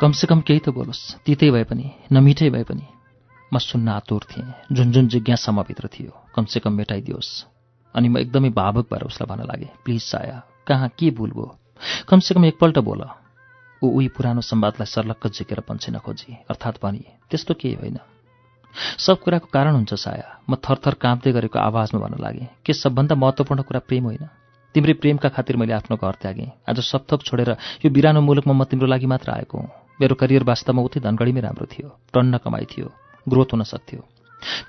कमसेकम 0.01 0.39
केही 0.41 0.59
त 0.59 0.69
बोलोस्। 0.69 1.21
तितै 1.25 1.49
भए 1.53 1.63
पनि 1.63 1.85
नमिठै 2.11 2.49
भए 2.49 2.63
पनि 2.63 2.85
म 3.53 3.57
सुन्न 3.57 3.87
आतुर 3.87 4.21
थिएँ। 4.31 4.53
जुन 4.71 4.91
जुन 4.91 5.07
जिज्ञासा 5.07 5.51
मभित्र 5.51 5.87
थियो 5.87 6.11
कमसेकम 6.35 6.73
मेटाइदियोस्। 6.73 7.29
अनि 7.95 8.09
म 8.09 8.17
एकदमै 8.17 8.49
भावुक 8.49 8.87
भएर 8.93 9.03
उसलाई 9.05 9.29
भन्न 9.29 9.45
लागेँ 9.45 9.69
प्लिज 9.85 10.01
साया 10.01 10.41
कहाँ 10.67 10.89
के 10.89 11.11
भुल 11.11 11.31
भयो? 11.31 11.57
कमसेकम 12.09 12.45
एकपल्ट 12.45 12.79
बोल। 12.79 13.01
ऊ 13.81 13.89
उही 13.89 14.07
पुरानो 14.07 14.41
संवादलाई 14.41 14.85
सर्लक्क 14.85 15.27
झिकेर 15.27 15.59
पन्छे 15.59 15.91
नखोजी। 15.91 16.37
अर्थात् 16.49 16.81
भनी 16.83 17.03
त्यस्तो 17.29 17.53
केही 17.53 17.75
होइन। 17.75 17.97
सब 18.97 19.19
कुराको 19.19 19.47
कारण 19.53 19.73
हुन्छ 19.75 19.93
साया। 19.93 20.39
म 20.49 20.55
थरथर 20.55 20.93
काँप्दै 20.93 21.31
गरेको 21.31 21.59
आवाजमा 21.59 21.99
भन्न 21.99 22.21
लागेँ। 22.21 22.47
के 22.65 22.73
सबभन्दा 22.73 23.15
महत्त्वपूर्ण 23.15 23.61
कुरा 23.61 23.79
प्रेम 23.79 24.03
होइन? 24.03 24.25
तिम्रै 24.75 24.93
प्रेमका 24.93 25.29
खातिर 25.29 25.57
मैले 25.57 25.73
आफ्नो 25.73 25.97
घर 25.97 26.15
त्यागेँ। 26.21 26.51
आज 26.69 26.79
सबथोक 26.79 27.21
छोडेर 27.23 27.49
यो 27.83 27.89
बिरानो 27.91 28.21
मुलुकमा 28.21 28.53
म 28.53 28.63
तिम्रो 28.63 28.87
लागि 28.87 29.05
मात्र 29.05 29.31
आएको 29.31 29.57
हुँ। 29.57 29.69
मेरो 29.99 30.15
करियर 30.15 30.43
वास्तवमा 30.43 30.81
उतै 30.81 30.99
धनगढीमै 31.01 31.41
राम्रो 31.41 31.65
थियो। 31.65 31.89
टन्न 32.13 32.37
कमाइ 32.37 32.65
थियो। 32.65 32.87
ग्रोथ 33.27 33.49
हुन 33.53 33.63
सक्थ्यो। 33.63 34.01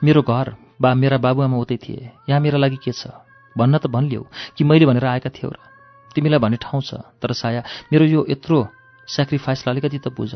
मेरो 0.03 0.23
घर 0.23 0.57
बा 0.81 0.95
मेरा 0.95 1.17
बाबुआमा 1.23 1.57
उतै 1.57 1.77
थिए। 1.77 2.11
यहाँ 2.29 2.41
मेरा 2.41 2.59
लागि 2.59 2.77
के 2.83 2.93
छ? 2.93 3.07
भन्न 3.55 3.79
त 3.79 3.87
भनिलिउ 3.87 4.23
कि 4.57 4.65
मैले 4.65 4.87
भनेर 4.87 5.07
आएका 5.07 5.31
थियौ 5.31 5.51
र? 5.53 5.59
तिमीलाई 6.15 6.41
भन्ने 6.41 6.59
ठाउँ 6.59 6.83
छ। 6.83 6.95
तर 7.23 7.33
साया 7.33 7.63
मेरो 7.93 8.05
यो 8.05 8.27
यत्रो 8.29 8.59
सेक्रिफाइसलाई 9.13 9.73
अलिकति 9.73 9.99
त 9.99 10.09
बुझ। 10.17 10.35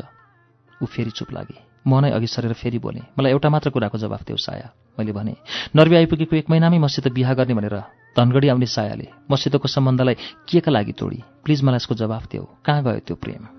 ऊ 0.81 0.85
फेरि 0.85 1.11
चुप 1.11 1.33
लागे। 1.33 1.57
म 1.87 1.99
नै 2.01 2.11
अघि 2.11 2.27
सरेर 2.27 2.53
फेरि 2.53 2.79
बोलेँ 2.79 3.01
मलाई 3.17 3.31
एउटा 3.31 3.49
मात्र 3.49 3.69
कुराको 3.73 3.97
जवाफ 3.97 4.23
देऊ 4.27 4.37
साया। 4.37 4.69
मैले 4.99 5.11
भने 5.11 5.35
नर्वे 5.75 5.97
आइपुगेको 5.97 6.35
एक 6.35 6.49
महिनामै 6.49 6.77
मसित 6.77 7.07
बिहा 7.09 7.33
गर्ने 7.33 7.53
भनेर 7.53 7.75
धनगढी 8.13 8.47
आउने 8.49 8.65
सायाले 8.65 9.07
मसितको 9.31 9.67
सम्बन्धलाई 9.67 10.15
के 10.49 10.59
का 10.59 10.71
लागि 10.71 10.93
तोडी? 10.93 11.23
प्लिज 11.43 11.63
मलाई 11.63 11.81
यसको 11.81 11.95
जवाफ 11.95 12.27
देऊ। 12.31 12.45
कहाँ 12.65 12.83
गयो 12.83 12.99
त्यो 13.01 13.15
प्रेम? 13.15 13.56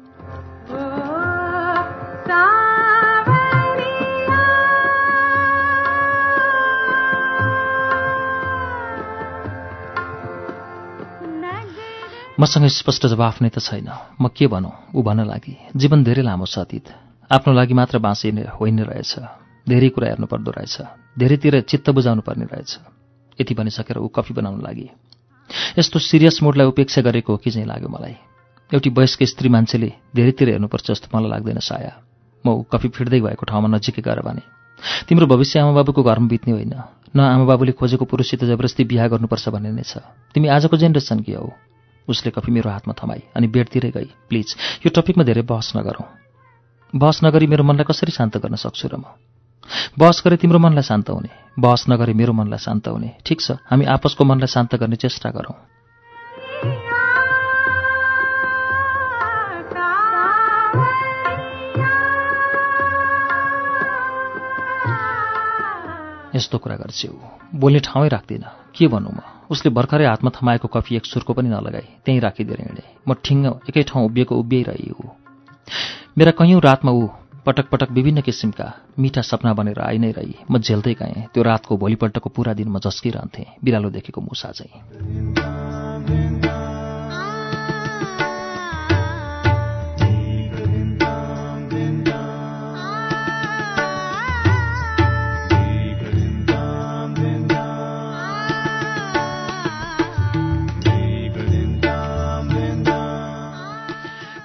मसँग 12.41 12.67
स्पष्ट 12.71 13.07
जवाफ 13.07 13.43
नै 13.43 13.49
त 13.51 13.59
छैन। 13.59 13.91
म 14.23 14.31
के 14.31 14.47
भनौँ? 14.47 14.95
ऊ 14.95 15.03
भन्न 15.03 15.27
लागि 15.27 15.75
जीवन 15.75 16.05
धेरै 16.05 16.23
लामो 16.23 16.47
छ 16.47 16.63
अतीत। 16.63 16.87
आफ्नो 17.27 17.51
लागि 17.51 17.75
मात्र 17.75 17.99
बाँचिने 17.99 18.55
होइन 18.55 18.79
रहेछ। 18.79 19.13
धेरै 19.67 19.89
कुरा 19.91 20.09
हेर्नुपर्दो 20.09 20.51
रहेछ। 20.55 20.77
धेरैतिर 21.19 21.61
चित्त 21.67 21.91
बुझाउनु 21.91 22.23
पर्ने 22.23 22.47
रहेछ। 22.47 22.79
यति 23.43 23.55
भनिसकेर 23.59 23.99
ऊ 23.99 24.07
कफी 24.15 24.35
बनाउन 24.39 24.63
लागि। 24.63 24.87
यस्तो 25.79 25.99
सिरियस 25.99 26.39
मोडलाई 26.43 26.67
उपेक्षा 26.71 27.03
गरेको 27.03 27.33
हो 27.33 27.39
कि 27.43 27.51
चाहिँ 27.51 27.67
लाग्यो 27.67 27.89
मलाई। 27.91 28.17
एउटी 28.71 28.91
वयस्क 28.91 29.23
स्त्री 29.35 29.49
मान्छेले 29.49 29.91
धेरैतिर 30.15 30.49
हेर्नुपर्छ 30.49 30.87
जस्तो 30.95 31.19
मलाई 31.19 31.31
लाग्दैन 31.31 31.59
साया। 31.59 31.93
म 32.47 32.55
ऊ 32.55 32.63
कफी 32.71 32.89
फिट्दै 32.95 33.19
भएको 33.19 33.45
ठाउँमा 33.51 33.69
नजिकै 33.75 34.03
गएर 34.03 34.23
भने 34.23 34.43
तिम्रो 35.11 35.27
भविष्य 35.27 35.59
आमाबाबुको 35.59 36.03
घरमा 36.07 36.29
बित्ने 36.31 36.53
होइन। 36.55 36.75
न 37.17 37.19
आमाबाबुले 37.19 37.73
खोजेको 37.75 38.05
पुरुषसित 38.07 38.47
जबरजस्ती 38.47 38.85
बिहा 38.87 39.07
गर्नुपर्छ 39.11 39.49
भन्ने 39.51 39.75
नै 39.75 39.83
छ। 39.83 40.07
तिमी 40.31 40.47
आजको 40.55 40.77
जेनेरेसन 40.79 41.27
के 41.27 41.35
हौ? 41.35 41.51
उसले 42.09 42.31
कफी 42.31 42.53
मेरो 42.53 42.71
हातमा 42.71 42.95
थमाई 42.97 43.23
अनि 43.37 43.47
बेडतिरै 43.47 43.91
गई। 43.91 44.09
प्लिज 44.29 44.57
यो 44.87 44.91
टपिकमा 44.91 45.25
धेरै 45.25 45.43
बहस 45.43 45.73
नगरौँ। 45.77 46.07
बहस 46.97 47.21
नगरी 47.25 47.47
मेरो 47.47 47.65
मनलाई 47.65 47.85
कसरी 47.85 48.13
शान्त 48.13 48.37
गर्न 48.37 48.57
सक्छु 48.57 48.89
र 48.89 48.97
म? 48.97 49.05
बहस 49.99 50.23
गरे 50.25 50.37
तिम्रो 50.37 50.59
मनलाई 50.59 50.83
शान्त 50.83 51.11
हुने। 51.11 51.31
बहस 51.59 51.85
नगरे 51.89 52.13
मेरो 52.13 52.33
मनलाई 52.33 52.59
शान्त 52.59 52.89
हुने। 52.89 53.17
ठिक 53.27 53.41
छ 53.41 53.61
हामी 53.69 53.85
आपसको 53.85 54.25
मनलाई 54.25 54.47
शान्त 54.49 54.75
गर्ने 54.75 54.97
चेष्टा 54.97 55.31
गरौँ। 55.31 55.57
यस्तो 66.35 66.59
कुरा 66.59 66.77
गर्छु 66.77 67.09
बोल्ने 67.55 67.81
ठाउँै 67.81 68.09
राख्दिनँ। 68.09 68.49
के 68.73 68.87
भनौँ 68.89 69.13
म? 69.13 69.38
उसले 69.51 69.71
भर्खरै 69.71 70.07
हातमा 70.07 70.31
थमाएको 70.37 70.69
कफी 70.69 70.97
एक 70.97 71.07
सुरको 71.07 71.33
पनि 71.33 71.49
नलगाई। 71.49 71.89
त्यहीँ 72.05 72.21
राखिदिएर 72.21 72.61
हिँडे 72.61 72.85
म 73.09 73.15
ठिङ्ग 73.25 73.45
एकै 73.69 73.83
ठाउँ 73.83 74.05
उभिएको 74.05 74.35
उभिइरही 74.37 74.93
मेरा 76.19 76.33
कैयौँ 76.33 76.61
रातमा 76.61 76.93
ऊ 76.93 77.09
पटक 77.47 77.69
पटक 77.73 77.91
विभिन्न 77.91 78.21
किसिमका 78.21 78.67
मिठा 78.99 79.23
सपना 79.23 79.53
बनेर 79.55 79.81
आइ 79.81 79.99
नै 79.99 80.11
रही। 80.11 80.35
म 80.51 80.59
झेल्दै 80.59 80.95
गएँ। 80.95 81.33
त्यो 81.33 81.43
रातको 81.43 81.77
भोलिपल्टको 81.77 82.29
पुरा 82.31 82.53
दिन 82.53 82.69
म 82.69 82.79
झस्किरहन्थेँ। 82.79 83.47
बिरालो 83.65 83.91
देखेको 83.91 84.21
मुसा 84.21 84.51
चाहिँ। 84.53 86.38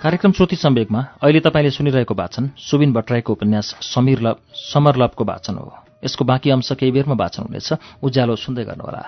कार्यक्रम 0.03 0.31
श्रुति 0.31 0.55
सम्वेकमा 0.55 1.01
अहिले 1.23 1.39
तपाईँले 1.39 1.69
सुनिरहेको 1.71 2.13
वाचन 2.13 2.49
सुबिन 2.57 2.93
भट्टराईको 2.93 3.33
उपन्यास 3.33 3.75
समीर 3.81 4.19
लभ 4.19 4.37
समर 4.53 4.95
लभको 4.95 5.23
वाचन 5.23 5.55
हो। 5.55 5.71
यसको 6.05 6.25
बाँकी 6.25 6.49
अंश 6.49 6.71
केही 6.71 6.91
बेरमा 6.91 7.15
वाचन 7.15 7.43
हुनेछ। 7.43 7.73
उज्यालो 8.03 8.35
सुन्दै 8.35 8.63
गर्नुहोला। 8.63 9.03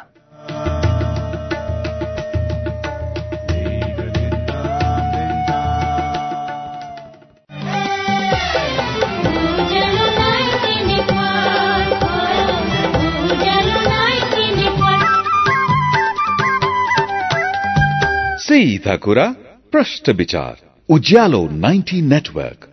सीधा 18.39 18.95
कुरा 18.95 19.25
प्रश्न 19.71 20.12
विचार। 20.13 20.64
उज्यालो 20.89 21.39
90 21.62 22.02
नेटवर्क 22.02 22.65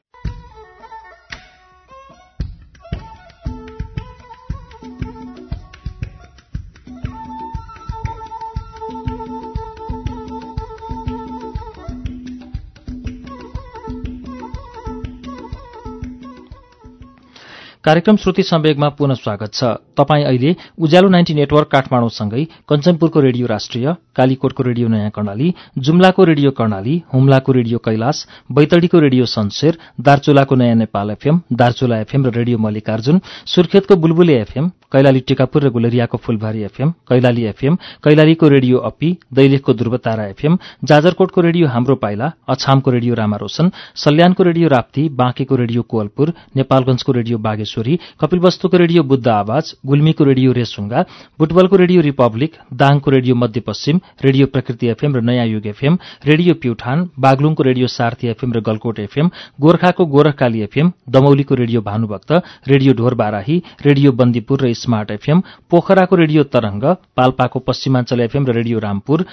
कार्यक्रम 17.84 18.16
श्रुति 18.16 18.42
सम्वेगमा 18.42 18.88
पुनः 18.98 19.14
स्वागत 19.14 19.52
छ। 19.54 19.64
तपाईँ 19.98 20.24
अहिले 20.24 20.54
उज्यालो 20.78 21.08
नाइन्टी 21.08 21.34
नेटवर्क 21.34 21.68
काठमाडौँसँगै 21.70 22.44
कञ्चनपुरको 22.68 23.20
रेडियो 23.20 23.46
राष्ट्रिय 23.46 23.94
कालीकोटको 24.16 24.62
रेडियो 24.62 24.88
नयाँ 24.88 25.10
कर्णाली 25.16 25.52
जुम्लाको 25.78 26.24
रेडियो 26.24 26.50
कर्णाली 26.58 26.94
हुम्लाको 27.12 27.52
रेडियो 27.52 27.78
कैलाश 27.86 28.24
बैतडीको 28.50 28.98
रेडियो 29.00 29.24
सन्सेर 29.26 29.78
दार्चुलाको 30.00 30.54
नयाँ 30.54 30.74
नेपाल 30.76 31.10
एफएम 31.10 31.40
दार्चुला 31.54 31.98
एफएम 32.00 32.26
र 32.26 32.32
रेडियो 32.36 32.58
मल्लिकार्जुन 32.58 33.20
सुर्खेतको 33.54 33.96
बुलबुले 33.96 34.38
एफएम 34.40 34.68
कैलाली 34.92 35.20
टिकापुर 35.28 35.62
र 35.64 35.70
गुलेरियाको 35.72 36.18
फुलबारी 36.24 36.62
एफएम 36.62 36.90
कैलाली 37.10 37.44
एफएम 37.50 37.76
कैलालीको 38.04 38.48
रेडियो 38.48 38.78
अपी 38.90 39.16
दैलेखको 39.34 39.74
ध्रुवतारा 39.74 40.26
एफएम 40.28 40.58
जाजरकोटको 40.84 41.40
रेडियो 41.40 41.68
हाम्रो 41.68 41.94
पाइला 41.98 42.32
अछामको 42.48 42.90
रेडियो 42.90 43.14
रामारोशन 43.22 43.70
सल्यानको 44.04 44.42
रेडियो 44.44 44.68
राप्ती 44.68 45.08
बाँकेको 45.20 45.56
रेडियो 45.56 45.82
कोवलपुर 45.90 46.32
नेपालगंजको 46.56 47.12
रेडियो 47.12 47.38
बागेश्वरी 47.40 47.70
कपिलवस्तुको 47.74 48.76
रेडियो 48.76 49.02
बुद्ध 49.04 49.28
आवाज 49.30 49.72
गुल्मीको 49.86 50.24
रेडियो 50.24 50.52
रेसुङ्गा 50.52 51.04
बुटबलको 51.38 51.76
रेडियो 51.76 52.00
रिपब्लिक 52.02 52.56
दाङको 52.74 53.10
radio 53.10 53.34
Madhyapaschim 53.36 54.00
radio 54.22 54.46
Prakriti 54.48 54.86
FM 54.88 55.16
र 55.16 55.20
नयाँ 55.22 55.46
युग 55.46 55.66
एफएम 55.66 55.98
रेडियो 56.24 56.54
प्युठान 56.62 57.08
बागलुङको 57.18 57.62
रेडियो 57.62 57.86
सार्थी 57.88 58.28
एफएम 58.28 58.52
र 58.52 58.60
गलकोट 58.62 58.98
एफएम 59.00 59.30
गोर्खाको 59.60 60.06
Gorakhkali 60.08 60.60
FM 60.62 60.92
दमौलीको 61.10 61.54
radio 61.54 61.80
Bhanubhakta 61.82 62.32
radio 62.68 62.94
Dhor 62.94 63.14
Barahi 63.14 63.62
radio 63.82 64.12
Bandipur 64.14 64.60
र 64.62 64.72
स्मार्ट 64.76 65.10
एफएम 65.12 65.42
पोखराको 65.70 66.16
रेडियो 66.16 66.42
तरंग 66.50 66.84
पाल्पाको 67.16 67.58
पश्चिमाञ्चल 67.62 68.20
एफएम 68.22 68.46
र 68.46 68.52
रेडियो 68.52 68.78
रामपुर 68.80 69.26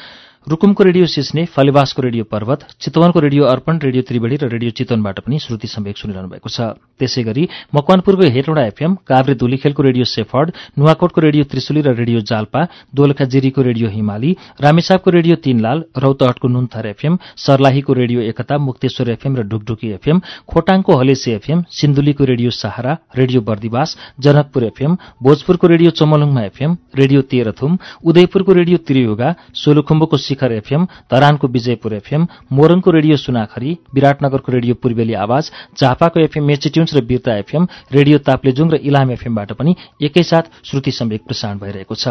रुकुमको 0.50 0.84
रेडियो 0.84 1.06
सिस्ने 1.06 1.44
फलेवासको 1.56 2.02
रेडियो 2.02 2.24
पर्वत 2.26 2.60
चितवनको 2.82 3.20
रेडियो 3.20 3.44
अर्पण 3.46 3.80
रेडियो 3.80 4.04
त्रिवेणी 4.04 4.36
र 4.36 4.48
रेडियो 4.50 4.72
चितवनबाट 4.78 5.20
पनि 5.22 5.40
श्रुति 5.40 5.68
सम्वेक 5.68 5.98
सुनिरहनु 5.98 6.30
भएको 6.30 6.50
छ। 6.50 6.74
त्यसै 7.00 7.24
गरी 7.24 7.44
मकवानपुरको 7.76 8.30
हेटौँडा 8.36 8.64
एफएम 8.66 8.96
काभ्रे 9.06 9.36
दुलीखेलको 9.36 9.84
रेडियो 9.84 10.06
सेफर्ड 10.10 10.52
नुवाकोटको 10.80 11.22
रेडियो 11.22 11.44
त्रिशुली 11.52 11.82
र 11.82 11.94
रेडियो 11.94 12.22
जाल्पा 12.32 12.62
दोलखाजिरीको 12.96 13.62
रेडियो 13.62 13.90
हिमाली 13.90 14.32
रामेसाबको 14.60 15.10
रेडियो 15.12 15.36
तीनलाल 15.46 15.84
रौतहटको 15.98 16.48
नुन्थर 16.48 16.88
एफएम 16.88 17.18
सर्लाहीको 17.38 17.94
रेडियो 18.02 18.22
एकता 18.32 18.58
मुक्तेश्वर 18.60 19.10
एफएम 19.12 19.36
र 19.36 19.46
ढुकढुकी 19.52 19.92
एफएम 20.00 20.22
खोटाङको 20.50 20.98
Halesi 21.02 21.32
FM 21.34 21.64
सिन्धुलीको 21.82 22.30
radio 22.32 22.56
Sahara 22.58 22.98
radio 23.16 23.42
Bardibas 23.52 23.96
Janakpur 24.22 24.64
FM 24.72 24.98
भोजपुरको 25.22 25.74
radio 25.76 25.92
चमलुङमा 26.02 26.48
एफएम 26.50 26.78
रेडियो 26.96 27.22
तेह्रथुम 27.30 27.78
उदयपुरको 28.06 28.60
रेडियो 28.62 28.84
त्रियुगा 28.88 29.34
सोलुखुम्बुको 29.64 30.18
शिखर 30.39 30.54
एफएम 30.54 30.86
धरानको 31.12 31.47
विजयपुर 31.47 31.93
एफएम 31.93 32.28
मोरङको 32.54 32.91
रेडियो 32.91 33.17
सुनाखरी 33.17 33.78
विराटनगरको 33.93 34.52
रेडियो 34.52 34.75
पूर्वेली 34.75 35.13
आवाज 35.19 35.52
झापाको 35.75 36.19
एफएम 36.19 36.43
मेचिट्युन्स 36.45 36.93
र 36.95 37.04
बिर्ता 37.04 37.36
एफएम 37.38 37.67
रेडियो 37.91 38.17
ताप्लेजुङ 38.23 38.71
र 38.71 38.75
इलाम 38.82 39.12
एफएमबाट 39.12 39.52
पनि 39.54 39.75
एकैसाथ 40.02 40.63
श्रुति 40.63 40.91
सम्वेक 40.91 41.21
प्रसारण 41.28 41.60
भइरहेको 41.60 41.95
छ। 41.95 42.08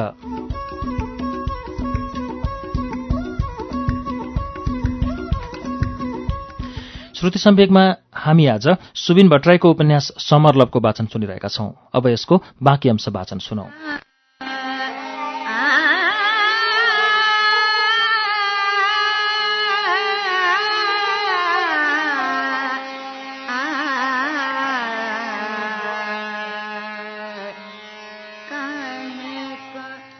श्रुति 7.14 7.38
सम्वेकमा 7.38 7.82
हामी 8.14 8.46
आज 8.46 8.68
सुबिन 8.96 9.28
भट्टराईको 9.28 9.70
उपन्यास 9.70 10.12
समर 10.20 10.56
लभको 10.56 10.80
वाचन 10.80 11.06
सुनिरहेका 11.06 11.48
छौं। 11.48 11.70
अब 11.94 12.06
यसको 12.06 12.42
बाँकी 12.62 12.88
अंश 12.88 13.08
वाचन 13.08 13.38
सुनौ। 13.38 13.66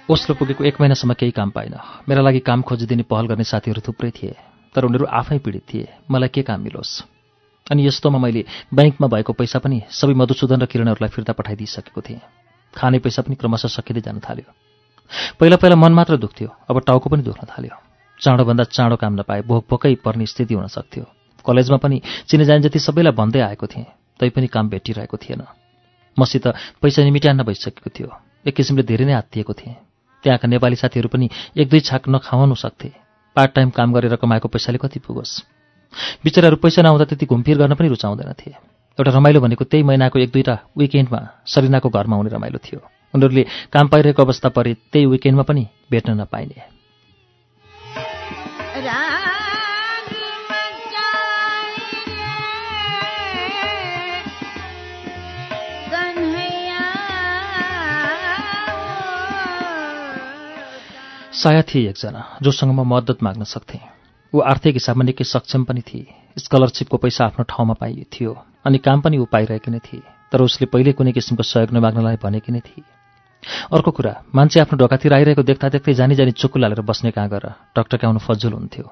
ओस्लो 0.09 0.35
पुगेको 0.35 0.65
एक 0.65 0.81
महिनासम्म 0.81 1.13
केही 1.13 1.33
काम 1.37 1.51
पाइनँ। 1.51 1.77
मेरा 2.09 2.23
लागि 2.23 2.41
काम 2.41 2.63
खोजिदिने 2.63 3.03
पहल 3.05 3.27
गर्ने 3.29 3.45
साथीहरू 3.45 3.81
थुप्रै 3.85 4.11
थिए 4.11 4.37
तर 4.75 4.85
उनीहरू 4.85 5.05
आफै 5.05 5.37
पीडित 5.39 5.63
थिए। 5.69 5.89
मलाई 6.09 6.29
के 6.33 6.43
काम 6.49 6.61
मिलोस्? 6.61 7.05
अनि 7.69 7.87
यस्तोमा 7.87 8.19
मैले 8.19 8.45
ब्याङ्कमा 8.73 9.07
भएको 9.07 9.33
पैसा 9.37 9.59
पनि 9.61 9.85
सबै 9.93 10.15
मधुसूदन 10.17 10.65
र 10.65 10.67
किरणहरूलाई 10.67 11.13
फिर्ता 11.13 11.33
पठाइदिइसकेको 11.37 12.01
थिएँ। 12.01 12.25
खाने 12.75 12.99
पैसा 13.05 13.21
पनि 13.23 13.37
क्रमशः 13.37 13.69
सकिँदै 13.69 14.01
जान 14.01 14.21
थाल्यो। 14.25 14.49
पहिला 15.37 15.57
पहिला 15.61 15.77
मन 15.77 15.93
मात्र 15.93 16.17
दुख्थ्यो 16.17 16.49
अब 16.49 16.81
टाउको 16.89 17.11
पनि 17.13 17.23
दुख्न 17.29 17.45
थाल्यो। 17.45 17.77
चाँडोभन्दा 18.21 18.65
चाँडो 18.65 18.97
काम 18.97 19.13
नपाए 19.21 19.45
भोक 19.45 19.69
भोकै 19.69 19.95
पर्ने 20.01 20.25
स्थिति 20.25 20.55
हुन 20.57 20.73
सक्थ्यो। 20.73 21.05
कलेजमा 21.45 21.77
पनि 21.85 22.01
चिने 22.25 22.45
जाने 22.49 22.65
जति 22.65 22.79
सबैलाई 22.81 23.13
भन्दै 23.13 23.41
आएको 23.45 23.67
थिएँ 23.69 23.85
तैपनि 24.21 24.49
काम 24.49 24.73
भेटिरहेको 24.73 25.17
थिएन। 25.21 25.45
मसित 26.17 26.49
पैसा 26.81 27.05
निमिट्यान्न 27.05 27.45
भइसकेको 27.45 27.91
थियो। 27.93 28.09
एक 28.49 28.57
किसिमले 28.57 28.83
धेरै 28.89 29.05
नै 29.05 29.13
हात्तिएको 29.13 29.53
थिएँ। 29.53 29.77
त्यहाँका 30.23 30.49
नेपाली 30.49 30.77
साथीहरू 30.77 31.09
पनि 31.09 31.31
एक 31.57 31.69
दुई 31.69 31.81
छाक 31.81 32.09
नखाउनु 32.09 32.55
सक्थे। 32.55 32.93
पार्ट 33.37 33.53
टाइम 33.53 33.71
काम 33.71 33.93
गरेर 33.93 34.17
कमाएको 34.17 34.49
पैसाले 34.49 34.79
कति 34.79 35.01
पुगोस्? 35.01 35.43
बिचराहरू 36.25 36.57
पैसा 36.57 36.83
नहुँदा 36.83 37.05
त्यति 37.05 37.27
घुमफिर 37.27 37.59
गर्न 37.59 37.75
पनि 37.75 37.89
रुचाउँदैनथे। 37.89 38.51
एउटा 38.99 39.11
रमाइलो 39.11 39.41
भनेको 39.41 39.65
त्यही 39.65 39.83
महिनाको 39.83 40.19
एक 40.19 40.31
दुईवटा 40.31 40.59
विकेन्डमा 40.79 41.21
सरिनाको 41.47 41.89
घरमा 41.89 42.17
हुने 42.17 42.31
रमाइलो 42.31 42.59
थियो। 42.59 42.81
उनीहरूले 43.15 43.47
काम 43.73 43.89
पाइरहेको 43.89 44.23
अवस्था 44.23 44.49
परे 44.49 44.75
त्यही 44.75 45.07
विकेन्डमा 45.07 45.43
पनि 45.43 45.67
भेट्न 45.91 46.21
नपाइने। 46.21 46.78
साया 61.39 61.63
थिए 61.63 61.89
एकजना 61.89 62.23
जोसँग 62.43 62.73
म 62.75 62.83
मद्दत 62.85 63.23
माग्न 63.23 63.45
सक्थेँ। 63.45 63.81
ऊ 64.33 64.41
आर्थिक 64.43 64.75
हिसाबमा 64.75 65.05
निकै 65.05 65.25
सक्षम 65.25 65.65
पनि 65.65 65.83
थिए। 65.87 66.35
स्कलरसिपको 66.35 66.97
पैसा 66.99 67.25
आफ्नो 67.25 67.45
ठाउँमा 67.47 67.75
पाइए 67.79 68.07
थियो 68.11 68.33
अनि 68.67 68.79
काम 68.83 69.01
पनि 69.01 69.19
ऊ 69.19 69.25
पाइरहेकी 69.31 69.71
नै 69.71 69.79
थिए 69.79 70.03
तर 70.33 70.43
उसले 70.43 70.67
पहिले 70.67 70.93
कुनै 70.99 71.13
किसिमको 71.15 71.43
सहयोग 71.43 71.71
नमाग्नलाई 71.71 72.17
भनेकी 72.19 72.51
नै 72.51 72.61
थिए। 72.61 72.83
अर्को 73.71 73.91
कुरा 73.95 74.13
मान्छे 74.35 74.61
आफ्नो 74.61 74.79
ढोकातिर 74.83 75.15
आइरहेको 75.15 75.43
देख्दा 75.47 75.69
देख्दै 75.79 75.95
जानी 75.95 76.15
जानी 76.19 76.33
चुक्कु 76.35 76.59
हालेर 76.59 76.83
बस्ने 76.83 77.11
कहाँ 77.15 77.31
गएर 77.31 77.47
टकटक्याउनु 77.79 78.19
फजुल 78.19 78.53
हुन्थ्यो। 78.59 78.87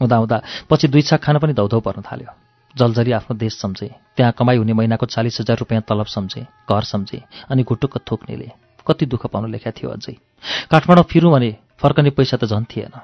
हुँदा 0.00 0.16
हुँदा 0.16 0.38
पछि 0.66 0.88
दुई 0.90 1.02
छाक 1.06 1.22
खान 1.22 1.38
पनि 1.38 1.54
धौधौ 1.54 1.80
पर्न 1.86 2.02
थाल्यो। 2.02 2.34
जलझरी 2.74 3.12
आफ्नो 3.14 3.36
देश 3.38 3.62
सम्झे 3.62 3.88
त्यहाँ 4.16 4.32
कमाइ 4.34 4.56
हुने 4.58 4.72
महिनाको 4.74 5.06
चालिस 5.06 5.40
हजार 5.40 5.56
रुपियाँ 5.62 5.82
तलब 5.86 6.10
सम्झे 6.10 6.42
घर 6.66 6.82
सम्झे 6.82 7.22
अनि 7.46 7.62
घुटुक्क 7.62 8.02
थोक्नेले। 8.10 8.50
कति 8.86 9.06
दुःख 9.06 9.26
पाउनु 9.30 9.48
लेख्या 9.54 9.72
थियो 9.72 9.90
अझै। 9.90 10.14
काठमाडौँ 10.70 11.06
फिरौँ 11.06 11.32
भने 11.32 11.50
फर्कने 11.78 12.10
पैसा 12.10 12.36
त 12.36 12.44
झन् 12.44 12.64
थिएन। 12.64 13.00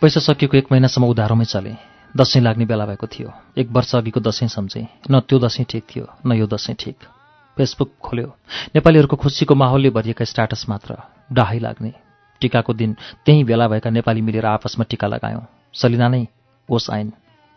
पैसा 0.00 0.20
सकिएको 0.20 0.56
एक 0.56 0.66
महिनासम्म 0.72 1.06
उधारोमै 1.06 1.44
चले। 1.44 1.74
दसैँ 2.16 2.42
लाग्ने 2.42 2.64
बेला 2.64 2.86
भएको 2.86 3.06
थियो। 3.06 3.32
एक 3.58 3.68
वर्ष 3.70 3.94
अघिको 3.94 4.20
दसैँ 4.20 4.48
सम्झेँ। 4.48 4.86
न 5.10 5.20
त्यो 5.20 5.38
दसैँ 5.38 5.66
ठिक 5.68 5.84
थियो 5.96 6.06
न 6.26 6.32
यो 6.32 6.46
दसैँ 6.46 6.76
ठिक। 6.78 6.96
फेसबुक 7.56 7.92
खोल्यो। 8.02 8.36
नेपालीहरूको 8.74 9.16
खुसीको 9.16 9.54
माहौलले 9.54 9.90
भरिएका 9.90 10.24
स्ट्याटस 10.24 10.68
मात्र। 10.68 10.96
डाहाई 11.32 11.58
लाग्ने। 11.58 11.92
टिकाको 12.40 12.74
दिन 12.74 12.96
त्यही 13.26 13.44
बेला 13.44 13.68
भएका 13.68 13.90
नेपाली 13.90 14.20
मिलेर 14.20 14.46
आपसमा 14.46 14.84
टिका 14.90 15.06
लगायौँ। 15.06 15.46
सलिना 15.74 16.08
नै 16.08 16.26
ओस 16.70 16.90
आइन। 16.90 17.12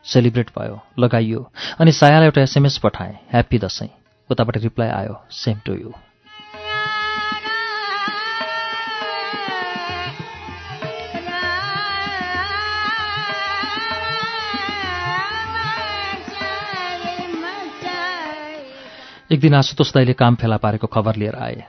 सेलिब्रेट 0.05 0.49
भयो 0.59 0.79
लगाइयो। 0.99 1.51
अनि 1.79 1.91
सायालाई 1.91 2.25
एउटा 2.25 2.41
एसएमएस 2.41 2.77
पठाएँ। 2.77 3.17
ह्याप्पी 3.31 3.59
दसैँ। 3.59 3.89
उताबाट 4.29 4.57
रिप्लाई 4.57 4.89
आयो 4.89 5.15
सेम 5.31 5.59
टु 5.65 5.73
यु 5.73 5.93
एक 19.31 19.39
दिन 19.39 19.53
आशुतोष 19.55 19.93
दाईले 19.93 20.13
काम 20.13 20.35
फेला 20.35 20.57
पारेको 20.57 20.87
खबर 20.87 21.15
लिएर 21.15 21.35
आए। 21.35 21.63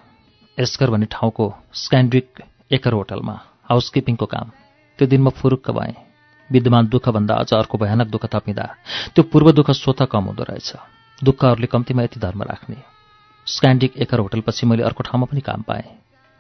एस्कर 0.59 0.91
भन्ने 0.91 1.07
ठाउँको 1.07 1.55
स्क्यान्ड्रिक 1.75 2.43
एकर 2.73 2.93
होटलमा 2.93 3.41
हाउसकिपिङको 3.69 4.27
काम। 4.27 4.51
त्यो 4.99 5.09
दिन 5.09 5.23
म 5.23 5.31
फुरुक्क 5.31 5.71
भएँ। 5.71 6.10
विद्यमान 6.53 6.87
दुःखभन्दा 6.87 7.35
अझ 7.35 7.53
अर्को 7.53 7.79
भयानक 7.79 8.07
दुःख 8.07 8.27
थपिँदा 8.27 8.75
त्यो 9.15 9.25
पूर्व 9.25 9.53
दुःख 9.53 9.71
स्वत 9.71 10.03
कम 10.03 10.25
हुँदो 10.25 10.43
रहेछ। 10.43 10.73
दुःखहरूले 11.25 11.67
कम्तीमा 11.67 12.03
यति 12.03 12.21
धर्म 12.21 12.43
राख्ने। 12.43 12.77
स्क्यान्डिक 13.47 13.97
एकर 13.97 14.19
होटलपछि 14.19 14.67
मैले 14.67 14.83
अर्को 14.83 15.03
ठाउँमा 15.03 15.27
पनि 15.27 15.41
काम 15.41 15.63
पाएँ। 15.63 15.85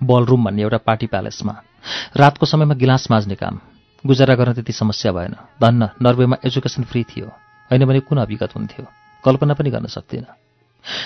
बलरुम 0.03 0.45
भन्ने 0.45 0.63
एउटा 0.63 0.77
पार्टी 0.77 1.07
प्यालेसमा। 1.07 1.63
रातको 2.17 2.47
समयमा 2.47 2.75
गिलास 2.75 3.11
माझ्ने 3.11 3.35
काम। 3.35 3.61
गुजारा 4.07 4.35
गर्न 4.35 4.53
त्यति 4.53 4.73
समस्या 4.73 5.13
भएन। 5.13 5.35
धन्न 5.63 5.89
नर्वेमा 6.03 6.37
एजुकेसन 6.45 6.83
फ्री 6.83 7.05
थियो। 7.05 7.27
होइन 7.71 7.85
भने 7.85 8.01
कुन 8.01 8.19
अभिगत 8.19 8.57
हुन्थ्यो? 8.57 8.87
कल्पना 9.25 9.55
पनि 9.55 9.71
गर्न 9.71 9.87
सक्दिनँ। 9.87 10.35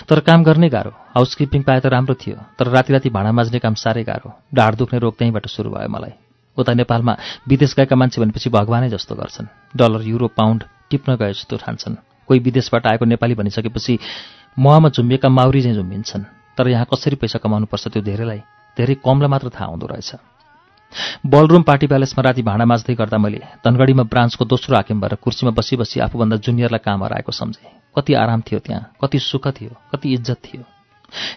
तर 0.09 0.21
काम 0.21 0.45
गर्ने 0.45 0.69
गाह्रो। 0.69 0.91
हाउसकिपिङ 0.91 1.63
पाए 1.63 1.81
त 1.81 1.87
राम्रो 1.87 2.15
थियो। 2.15 2.37
तर 2.59 2.67
राति 2.67 2.93
राति 2.93 3.11
भाँडा 3.11 3.33
माझ्ने 3.33 3.59
काम 3.59 3.75
साह्रै 3.75 4.05
गाह्रो। 4.05 4.33
ढाड 4.55 4.75
दुख्ने 4.75 4.99
रोग 4.99 5.19
त्यहीँबाट 5.19 5.47
सुरु 5.47 5.71
भयो 5.71 5.89
मलाई। 5.89 6.24
उता 6.59 6.73
नेपालमा 6.75 7.17
विदेश 7.49 7.75
गएका 7.75 7.97
मान्छे 7.97 8.21
भनेपछि 8.21 8.51
भगवानै 8.51 8.89
जस्तो 8.91 9.15
गर्छन्। 9.15 9.47
डलर 9.77 10.03
युरो 10.03 10.29
पाउन्ड 10.29 10.65
टिप्न 10.91 11.17
गए 11.17 11.33
जस्तो 11.33 11.57
ठान्छन्। 11.57 11.95
कोही 12.29 12.41
विदेशबाट 12.41 12.87
आएको 12.87 13.05
नेपाली 13.05 13.35
भनिसकेपछि 13.35 13.99
महमा 14.59 14.89
झुम्बिएका 14.89 15.29
माउरी 15.29 15.63
चाहिँ 15.63 15.77
झुम्बिन्छन्। 15.77 16.25
तर 16.59 16.69
यहाँ 16.69 16.87
कसरी 16.93 17.17
पैसा 17.17 17.39
कमाउनुपर्छ 17.39 17.89
त्यो 17.89 18.03
धेरैलाई 18.03 18.39
धेरै 18.77 18.95
कमलाई 19.05 19.29
मात्र 19.29 19.49
थाहा 19.51 19.67
हुँदो 19.67 19.87
रहेछ। 19.87 20.15
बलरुम 21.27 21.63
पार्टी 21.63 21.87
प्यालेसमा 21.87 22.23
राति 22.23 22.43
भाँडा 22.43 22.65
माझ्दै 22.65 22.95
गर्दा 22.95 23.19
मैले 23.19 23.41
धनगढीमा 23.65 24.03
ब्रान्चको 24.07 24.45
दोस्रो 24.45 24.77
हाकिम 24.77 25.01
भएर 25.01 25.15
कुर्सीमा 25.19 25.51
बसी 25.51 25.77
बसी 25.77 26.01
आफूभन्दा 26.01 26.37
जुनियरलाई 26.39 26.79
काम 26.79 27.05
हराएको 27.05 27.33
सम्झेँ। 27.33 27.71
कति 27.99 28.15
आराम 28.15 28.41
थियो 28.47 28.59
त्यहाँ 28.61 28.95
कति 29.03 29.19
सुख 29.19 29.49
थियो 29.59 29.75
कति 29.93 30.13
इज्जत 30.15 30.39
थियो। 30.45 30.63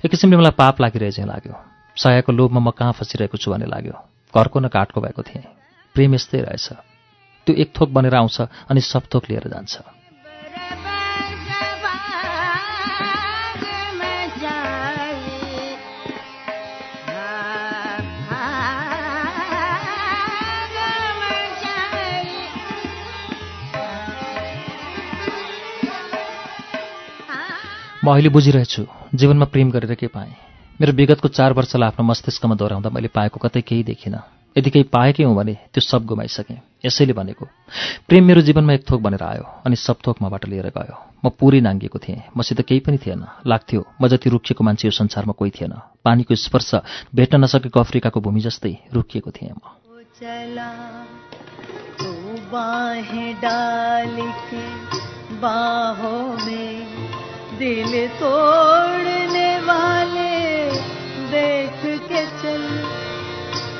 एक 0.05 0.11
किसिमले 0.11 0.37
मलाई 0.37 0.51
पाप 0.53 0.81
लागिरहे 0.81 1.11
चाहिँ 1.11 1.29
लाग्यो। 1.29 1.53
सयाको 1.97 2.31
लोभमा 2.31 2.59
म 2.59 2.69
कहाँ 2.71 2.93
फसिरहेको 2.93 3.37
छु 3.37 3.51
भन्ने 3.51 3.65
लाग्यो। 3.65 3.93
घरको 4.37 4.59
न 4.59 4.67
काठको 4.67 5.01
भएको 5.01 5.21
थिएँ। 5.23 5.43
प्रेम 5.95 6.15
यस्तै 6.15 6.41
रहेछ। 6.41 6.67
त्यो 7.47 7.55
एक 7.55 7.73
थोक 7.73 7.89
बनेर 7.89 8.15
आउँछ 8.15 8.41
अनि 8.41 8.81
सब 8.81 9.03
थोक 9.13 9.23
लिएर 9.29 9.47
जान्छ। 9.49 9.81
म 28.05 28.11
अहिले 28.13 28.29
बुझिरहेछु 28.29 28.85
जीवनमा 29.15 29.45
प्रेम 29.45 29.71
गरेर 29.71 29.95
के 29.95 30.07
पाएँ? 30.07 30.46
मेरो 30.81 30.93
विगतको 30.93 31.27
चार 31.27 31.53
वर्षलाई 31.53 31.87
आफ्नो 31.87 32.05
मस्तिष्कमा 32.05 32.55
दोहोऱ्याउँदा 32.55 32.89
मैले 32.93 33.07
पाएको 33.09 33.39
कतै 33.41 33.61
केही 33.61 33.83
देखिनँ। 33.83 34.21
यदि 34.55 34.69
केही 34.69 34.85
पाएकै 34.93 35.23
हुँ 35.23 35.35
भने 35.35 35.53
त्यो 35.73 35.81
सब 35.81 36.05
गुमाइसकेँ। 36.05 36.57
यसैले 36.85 37.13
भनेको 37.13 37.45
प्रेम 38.07 38.23
मेरो 38.23 38.41
जीवनमा 38.41 38.73
एक 38.73 38.85
थोक 38.85 39.01
भनेर 39.01 39.23
आयो 39.23 39.45
अनि 39.65 39.75
सब 39.75 39.97
थोक 40.05 40.21
मबाट 40.21 40.45
लिएर 40.45 40.69
गयो। 40.69 40.95
म 41.25 41.29
पुरै 41.33 41.59
नाङ्गिएको 41.65 41.97
थिएँ। 41.97 42.29
मसित 42.37 42.61
केही 42.61 42.79
पनि 42.85 42.97
थिएन। 42.97 43.25
लाग्थ्यो 43.47 43.81
म 44.01 44.07
जति 44.07 44.29
रुखिएको 44.29 44.63
मान्छे 44.63 44.87
यो 44.87 44.93
संसारमा 44.93 45.33
कोही 45.33 45.51
थिएन। 45.57 45.73
पानीको 46.05 46.35
स्पर्श 46.35 46.71
भेट्न 47.09 47.41
नसकेको 47.41 47.79
अफ्रिकाको 47.79 48.21
भूमि 48.21 48.41
जस्तै 48.45 48.77
रुखिएको 48.93 49.31
थिएँ 49.33 49.57
म। 49.57 49.61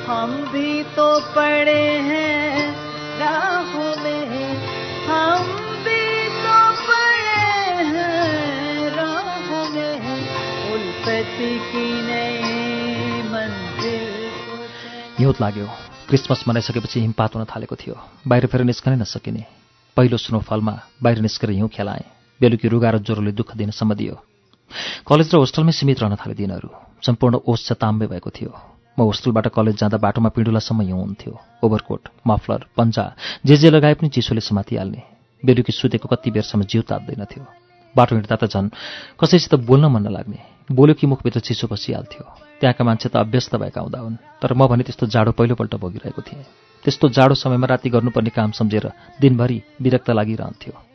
हम 0.08 0.30
भी 0.52 0.82
तो 0.82 1.20
पड़े 1.20 1.82
हैं 2.00 2.72
राहों 3.18 3.96
में। 4.04 4.56
हम 5.06 5.42
भी 5.84 6.28
तो 6.44 6.56
पड़े 6.88 7.40
हैं 7.92 8.90
राहों 8.90 9.64
में। 9.70 9.98
की 11.38 12.02
नई 12.02 13.22
मंजिल 13.22 14.68
हिउँद 15.18 15.36
लाग्यो 15.40 15.66
क्रिसमस 16.08 16.44
मनाइसकेपछि 16.48 17.00
हिमपात 17.00 17.34
हुन 17.34 17.44
थालेको 17.44 17.76
थियो। 17.76 17.94
बाहिर 18.26 18.46
फेर 18.46 18.60
निस्कनै 18.60 18.96
नसकिने। 18.96 19.44
पहिलो 19.96 20.16
स्नोफलमा 20.16 20.80
बाहिर 21.02 21.18
निस्केर 21.18 21.50
हिउँ 21.50 21.68
खेलाएँ। 21.68 22.04
बेलुकी 22.40 22.68
रुगा 22.68 22.90
र 22.90 22.98
ज्वरोले 22.98 23.32
दुःख 23.32 23.56
दिनसम्म 23.56 23.94
दियो 23.94 24.24
कलेज 25.06 25.34
र 25.34 25.38
होस्टलमै 25.38 25.72
सीमित 25.72 26.00
रहन 26.00 26.16
थाले 26.16 26.34
दिनहरू। 26.34 26.70
सम्पूर्ण 27.02 27.34
ओस 27.46 27.72
ताम्बे 27.72 28.06
भएको 28.06 28.30
थियो। 28.30 28.77
म 28.98 29.06
होस्टेलबाट 29.06 29.46
कलेज 29.54 29.76
जाँदा 29.78 29.98
बाटोमा 30.02 30.28
पिँडुलासम्म 30.34 30.80
हिउँ 30.82 31.00
हुन्थ्यो। 31.00 31.32
ओभरकोट 31.64 32.08
मफलर 32.26 32.64
पन्जा 32.76 33.04
जे 33.46 33.56
जे 33.56 33.70
लगाए 33.70 33.94
पनि 33.94 34.08
चिसोले 34.10 34.40
समातिहाल्ने। 34.42 35.02
बेलुकी 35.42 35.72
सुतेको 35.72 36.08
कति 36.10 36.30
बेरसम्म 36.34 36.62
जिउ 36.66 36.82
तात्दैनथ्यो 36.82 37.42
बाटो 37.94 38.16
हिँड्दा 38.16 38.36
त 38.36 38.50
झन् 38.50 38.68
कसैसित 39.20 39.54
बोल्न 39.70 39.86
मन 39.86 40.02
नलाग्ने। 40.02 40.38
बोल्यो 40.74 40.94
कि 40.98 41.06
मुखभित्र 41.06 41.40
चिसो 41.40 41.66
बसिहाल्थ्यो। 41.70 42.24
त्यहाँका 42.60 42.84
मान्छे 42.84 43.08
त 43.08 43.16
अभ्यस्त 43.22 43.56
भएका 43.56 43.80
हुँदा 43.80 43.98
हुन्। 43.98 44.16
तर 44.42 44.52
म 44.58 44.66
भने 44.66 44.82
त्यस्तो 44.82 45.06
जाडो 45.06 45.32
पहिलोपल्ट 45.38 45.74
भोगिरहेको 45.78 46.22
थिएँ। 46.22 46.42
त्यस्तो 46.84 47.08
जाडो 47.14 47.34
समयमा 47.34 47.66
राति 47.66 47.90
गर्नुपर्ने 47.90 48.30
काम 48.34 48.50
सम्झेर 48.50 48.90
दिनभरि 49.20 49.62
विरक्त 49.82 50.10
लागिरहन्थ्यो। 50.10 50.87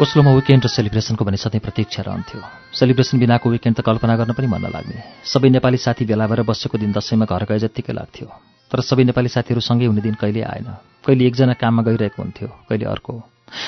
ओस्लोमा 0.00 0.32
विकेन्ड 0.32 0.64
र 0.64 0.68
सेलिब्रेसनको 0.70 1.24
भने 1.24 1.36
सधैँ 1.36 1.60
प्रतीक्षा 1.60 2.02
रहन्थ्यो। 2.02 2.40
सेलिब्रेसन 2.72 3.20
बिनाको 3.20 3.50
विकेन्ड 3.52 3.76
त 3.76 3.80
कल्पना 3.84 4.16
गर्न 4.16 4.32
पनि 4.32 4.48
मन 4.48 4.64
लाग्ने 4.72 4.96
सबै 5.28 5.48
नेपाली 5.52 5.76
साथी 5.76 6.08
भेला 6.08 6.24
भएर 6.24 6.40
बसेको 6.48 6.80
दिन 6.80 6.96
दसैँमा 6.96 7.28
घर 7.28 7.44
गए 7.44 7.58
जत्तिकै 7.60 7.92
लाग्थ्यो। 7.92 8.26
तर 8.72 8.80
सबै 8.80 9.04
नेपाली 9.04 9.28
साथीहरू 9.28 9.60
सँगै 9.60 9.92
हुने 9.92 10.00
दिन 10.00 10.16
कहिले 10.16 10.40
आएन। 10.40 10.68
कहिले 11.04 11.24
एकजना 11.28 11.52
काममा 11.52 11.82
गइरहेको 11.84 12.16
हुन्थ्यो 12.16 12.48
कहिले 12.48 12.84
अर्को। 12.88 13.12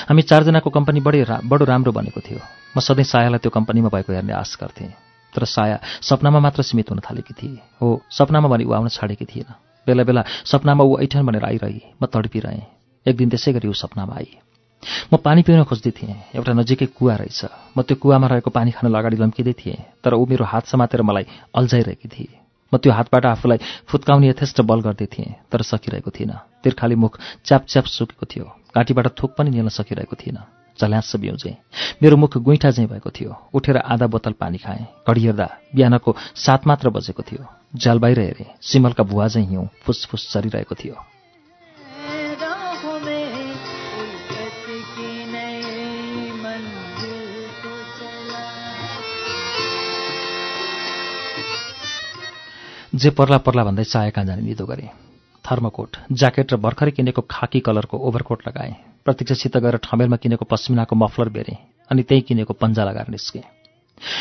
हामी 0.09 0.21
चारजनाको 0.25 0.69
कम्पनी 0.73 0.99
बढी 1.05 1.21
रा 1.21 1.37
बडो 1.45 1.65
राम्रो 1.69 1.91
बनेको 1.93 2.21
थियो। 2.25 2.41
म 2.41 2.81
सधैँ 2.81 3.05
सायालाई 3.05 3.37
त्यो 3.37 3.53
कम्पनीमा 3.53 3.93
भएको 3.93 4.09
हेर्ने 4.17 4.33
आश 4.33 4.57
गर्थेँ। 4.57 4.89
तर 5.37 5.45
साया 5.45 5.77
सपनामा 6.01 6.39
मात्र 6.41 6.65
सीमित 6.65 6.89
हुन 6.89 6.99
थालेकी 7.05 7.33
थिए। 7.37 7.61
हो 7.77 8.01
सपनामा 8.09 8.49
भने 8.49 8.65
ऊ 8.65 8.73
आउन 8.73 8.89
छाडेकी 8.89 9.29
थिएन। 9.29 9.53
बेला 9.85 10.01
बेला 10.01 10.25
सपनामा 10.49 10.81
ऊ 10.81 10.97
ऐठन 10.97 11.29
भनेर 11.29 11.45
आइरहे। 11.45 12.01
म 12.01 12.09
तडपिरहेँ। 12.09 12.65
एक 13.05 13.15
दिन 13.21 13.29
त्यसै 13.29 13.53
गरी 13.53 13.69
ऊ 13.69 13.77
सपनामा 13.77 14.17
आए 14.17 14.41
म 15.13 15.17
पानी 15.17 15.41
पिउन 15.43 15.63
खोज्दै 15.63 15.91
थिएँ। 15.91 16.15
एउटा 16.35 16.53
नजिकै 16.53 16.85
कुवा 16.97 17.15
रहेछ। 17.15 17.41
म 17.77 17.81
त्यो 17.81 17.95
कुवामा 17.97 18.27
रहेको 18.27 18.49
पानी 18.49 18.71
खान 18.71 18.93
अगाडि 18.93 19.17
लम्किँदै 19.17 19.53
थिएँ 19.53 19.77
तर 20.03 20.13
ऊ 20.13 20.25
मेरो 20.25 20.45
हात 20.45 20.65
समातेर 20.67 21.01
मलाई 21.01 21.25
अल्झाइरहेकी 21.55 22.07
थिए। 22.07 22.33
म 22.73 22.77
त्यो 22.77 22.91
हातबाट 22.93 23.25
आफूलाई 23.25 23.57
फुत्काउने 23.85 24.29
यथेष्ट 24.29 24.61
बल 24.65 24.81
गर्दै 24.81 25.05
थिएँ 25.05 25.35
तर 25.51 25.61
सकिरहेको 25.61 26.09
थिइनँ 26.09 26.37
तिर्खाली 26.63 26.95
मुख 26.95 27.19
च्याप 27.45 27.65
च्याप 27.69 27.85
सुकेको 27.85 28.25
थियो। 28.25 28.45
घाँटीबाट 28.73 29.07
थुक 29.13 29.31
पनि 29.37 29.49
निल्न 29.49 29.69
सकिरहेको 29.69 30.15
थिइनँ 30.17 30.41
झल्यास 30.79 31.15
बिउजेँ। 31.21 31.53
मेरो 32.01 32.17
मुख 32.17 32.37
गुइठा 32.37 32.71
चाहिँ 32.71 32.89
भएको 32.89 33.09
थियो। 33.09 33.29
उठेर 33.53 33.77
आधा 33.77 34.07
बोतल 34.09 34.33
पानी 34.33 34.57
खाएँ। 34.57 35.05
घडी 35.05 35.21
हेर्दा 35.21 35.47
बिहानको 35.75 36.15
सात 36.33 36.65
मात्र 36.67 36.89
बजेको 36.89 37.21
थियो। 37.21 37.45
झ्याल 37.77 37.99
बाहिर 37.99 38.19
हेरेँ। 38.19 38.57
सिमलका 38.57 39.03
भुवा 39.05 39.27
चाहिँ 39.27 39.47
हिउँ 39.49 39.69
फुसफुस 39.85 40.33
चरिरहेको 40.33 40.75
थियो। 40.75 41.12
जे 52.93 53.09
पर्ला 53.09 53.37
पर्ला 53.37 53.63
भन्दै 53.63 53.83
चाया 53.83 54.09
कहाँ 54.09 54.25
जाने 54.25 54.41
निदो 54.41 54.65
गरेँ। 54.65 54.89
थर्मोकोट 55.45 55.97
ज्याकेट 56.13 56.53
र 56.53 56.57
भर्खरै 56.61 56.91
किनेको 56.93 57.21
खाकी 57.25 57.59
कलरको 57.59 57.97
ओभरकोट 57.97 58.47
लगाएँ। 58.47 58.73
प्रतीक्षासित 59.05 59.57
गएर 59.57 59.77
ठमेलमा 59.81 60.17
किनेको 60.21 60.45
पश्मिनाको 60.45 60.95
मफलर 60.95 61.29
बेरेँ 61.33 61.57
अनि 61.89 62.03
त्यहीँ 62.05 62.23
किनेको 62.23 62.53
पन्जा 62.53 62.83
लगाएर 62.85 63.09
निस्केँ। 63.09 63.43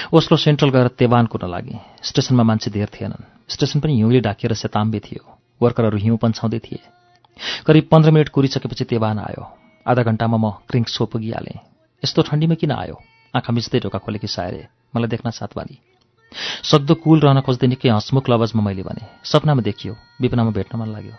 ओस्लो 0.08 0.36
सेन्ट्रल 0.36 0.70
गएर 0.70 0.88
तेवान 0.96 1.26
कुर्न 1.28 1.50
लागेँ। 1.50 1.80
स्टेसनमा 2.00 2.42
मान्छे 2.42 2.70
धेर 2.72 2.88
थिएनन्। 2.88 3.28
स्टेसन 3.52 3.80
पनि 3.80 3.92
हिउँले 3.92 4.20
ढाकिएर 4.24 4.54
सेताम्बे 4.56 5.00
थियो। 5.04 5.22
वर्करहरू 5.60 5.98
हिउँ 5.98 6.16
पन्छाउँदै 6.16 6.58
थिए। 6.58 6.80
करिब 7.66 7.88
पन्ध्र 7.92 8.10
मिनट 8.10 8.28
कुरिसकेपछि 8.32 8.84
तेवान 8.88 9.18
आयो। 9.20 9.44
आधा 9.86 10.02
घन्टामा 10.02 10.36
म 10.40 10.64
क्रिङ्क 10.64 10.88
सो 10.88 11.06
पुगिहालेँ 11.12 11.60
यस्तो 12.02 12.22
ठन्डीमा 12.24 12.56
किन 12.56 12.72
आयो? 12.72 12.96
आँखा 13.34 13.52
मिच्दै 13.52 13.78
ढोका 13.84 13.98
खोलेकी 14.00 14.26
सायरे 14.26 14.66
मलाई 14.96 15.08
देख्न 15.12 15.30
साथबारी 15.30 15.91
सक्दो 16.62 16.94
कुल 16.94 17.20
रहन 17.20 17.40
खोज्दै 17.40 17.66
निकै 17.68 17.88
हँसमुख 17.88 18.30
लवजमा 18.30 18.62
मैले 18.62 18.82
भने 18.82 19.04
सपनामा 19.24 19.62
देखियो 19.62 19.96
विपनामा 20.20 20.50
भेट्न 20.50 20.78
मन 20.78 20.88
लाग्यो। 20.92 21.14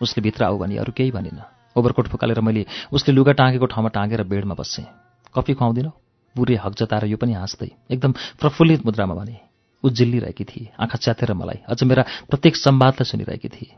उसले 0.00 0.20
भित्र 0.22 0.44
आऊ 0.44 0.58
भने 0.58 0.76
अरू 0.78 0.92
केही 0.92 1.10
भनिन। 1.10 1.40
ओभरकोट 1.76 2.06
फुकालेर 2.08 2.40
मैले 2.40 2.66
उसले 2.92 3.14
लुगा 3.14 3.32
टाँगेको 3.32 3.66
ठाउँमा 3.66 3.88
टाँगेर 3.94 4.22
बेडमा 4.26 4.54
बसेँ। 4.54 4.86
कफी 5.34 5.54
खुवाउँदिनँ? 5.54 5.92
बुढी 6.34 6.54
हक 6.54 6.74
जताएर 6.78 7.04
यो 7.06 7.16
पनि 7.16 7.32
हाँस्दै 7.34 7.70
एकदम 7.90 8.12
प्रफुल्लित 8.40 8.86
मुद्रामा 8.86 9.14
भने 9.14 9.36
ऊ 9.84 9.88
जिल्लिरहेकी 9.90 10.44
थिए 10.44 10.70
आँखा 10.78 10.96
च्यातेर 10.98 11.32
मलाई 11.34 11.58
अझ 11.66 11.82
मेरा 11.82 12.02
प्रत्येक 12.30 12.56
सम्वादलाई 12.56 13.04
सुनिरहेकी 13.04 13.48
थिए। 13.48 13.74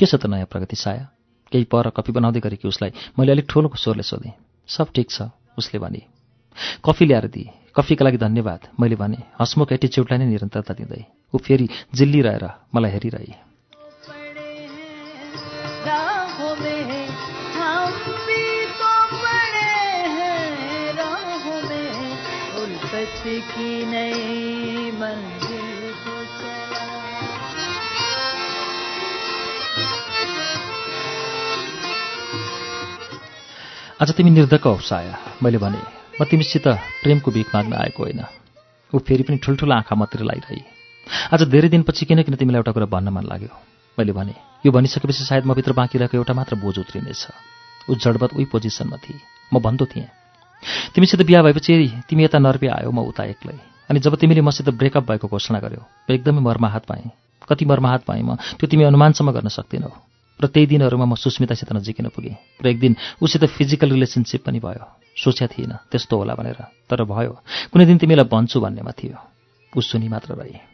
के 0.00 0.06
छ 0.06 0.14
त 0.16 0.26
नयाँ 0.26 0.48
प्रगति 0.48 0.76
साया? 0.76 1.04
केही 1.52 1.64
पर 1.64 1.90
कफी 1.90 2.12
बनाउँदै 2.12 2.40
गरेकी 2.40 2.68
उसलाई 2.68 2.90
मैले 3.18 3.32
अलिक 3.32 3.46
ठुलो 3.48 3.68
स्वरले 3.76 4.02
सोधेँ। 4.02 4.32
सब 4.68 4.86
ठिक 4.94 5.10
छ 5.10 5.28
उसले 5.58 5.78
भने 5.78 6.02
कफी 6.84 7.04
ल्याएर 7.04 7.26
दिए। 7.26 7.50
कफीका 7.76 8.04
लागि 8.04 8.16
धन्यवाद। 8.16 8.68
मैले 8.80 8.96
भने 8.96 9.18
हसमुख 9.40 9.72
एटिच्युडलाई 9.72 10.18
नै 10.18 10.26
निरन्तरता 10.26 10.74
दिँदै। 10.74 11.02
ऊ 11.34 11.38
फेरि 11.38 11.68
जिल्ली 11.94 12.20
रहेर 12.22 12.48
मलाई 12.74 12.90
हेरिरहे। 12.90 13.34
आज 34.02 34.12
तिमी 34.12 34.30
निर्धक्क 34.30 34.66
हौसाया 34.66 35.18
मैले 35.42 35.58
भने 35.58 35.93
म 36.14 36.24
तिमीसित 36.24 36.66
प्रेमको 37.02 37.30
भिख 37.30 37.54
माग्न 37.54 37.72
आएको 37.74 38.02
होइन। 38.02 38.22
ऊ 38.92 38.98
फेरि 38.98 39.22
पनि 39.26 39.36
ठुल्ठुलो 39.42 39.74
आँखा 39.74 39.94
मात्र 39.98 40.22
लगाइरहे 40.22 40.62
आज 41.34 41.42
धेरै 41.50 41.68
दिनपछि 41.68 42.06
किन 42.06 42.22
किन 42.22 42.34
तिमीलाई 42.38 42.58
एउटा 42.58 42.72
कुरा 42.72 42.86
भन्न 42.86 43.08
मन 43.10 43.24
लाग्यो। 43.26 43.50
मैले 43.98 44.12
भने 44.14 44.34
यो 44.66 44.70
भनिसकेपछि 44.70 45.24
सायद 45.24 45.44
म 45.44 45.54
भित्र 45.58 45.72
बाँकी 45.74 45.98
रहेको 45.98 46.16
एउटा 46.16 46.34
मात्र 46.34 46.54
बोझ 46.62 46.78
उत्रिनेछ। 46.78 47.26
ऊ 47.90 47.94
जडबत 47.98 48.30
उही 48.38 48.44
पोजिसनमा 48.46 48.96
थिए। 49.02 49.18
म 49.50 49.58
भन्दो 49.58 49.86
थिएँ 49.90 50.06
तिमीसित 50.94 51.26
बिहा 51.26 51.42
भएपछि 51.42 52.06
तिमी 52.06 52.24
यता 52.24 52.38
नर्वे 52.38 52.68
आयो 52.78 52.90
म 52.94 53.02
उता 53.10 53.24
एक्लै। 53.34 53.58
अनि 53.90 53.98
जब 53.98 54.14
तिमीले 54.14 54.40
मसित 54.40 54.70
ब्रेकअप 54.70 55.10
भएको 55.10 55.26
घोषणा 55.28 55.58
गर्यो 55.58 55.82
म 55.82 56.14
एकदमै 56.14 56.40
मर्माहात 56.46 56.84
पाएँ 56.86 57.10
कति 57.50 57.64
मर्माहात 57.66 58.02
पाएँ 58.06 58.22
म 58.22 58.38
त्यो 58.54 58.70
तिमी 58.70 58.84
अनुमानसम्म 58.86 59.30
गर्न 59.34 59.48
सक्दैनौ। 59.50 59.90
र 60.40 60.46
त्यही 60.46 60.66
दिनहरूमा 60.66 61.04
म 61.04 61.14
सुस्मितासित 61.14 61.72
नजिकिन 61.72 62.08
पुगेँ 62.08 62.36
र 62.62 62.66
एक 62.66 62.78
दिन 62.78 62.96
उसित 63.22 63.44
फिजिकल 63.44 63.90
रिलेसनसिप 63.92 64.44
पनि 64.44 64.58
भयो। 64.58 64.84
सोच्या 65.16 65.48
थिइनँ 65.48 65.78
त्यस्तो 65.90 66.14
होला 66.16 66.34
भनेर। 66.34 66.58
तर 66.90 67.04
भयो। 67.04 67.32
कुनै 67.72 67.84
दिन 67.86 67.98
तिमीलाई 67.98 68.26
भन्छु 68.26 68.60
भन्नेमा 68.60 68.90
थियो। 68.90 69.18
ऊ 69.76 69.80
सुनि 69.80 70.08
मात्र 70.08 70.34
रहे 70.34 70.73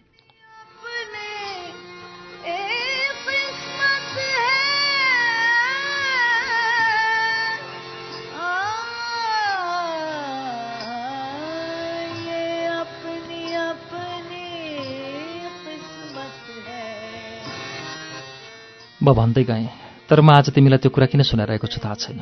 भन्दै 19.13 19.45
गएँ 19.45 19.69
तर 20.09 20.21
म 20.21 20.31
आज 20.31 20.51
तिमीलाई 20.51 20.79
त्यो 20.79 20.91
कुरा 20.91 21.07
किन 21.07 21.23
सुनाइरहेको 21.23 21.67
छु 21.67 21.79
थाहा 21.79 21.95
छैन। 21.95 22.21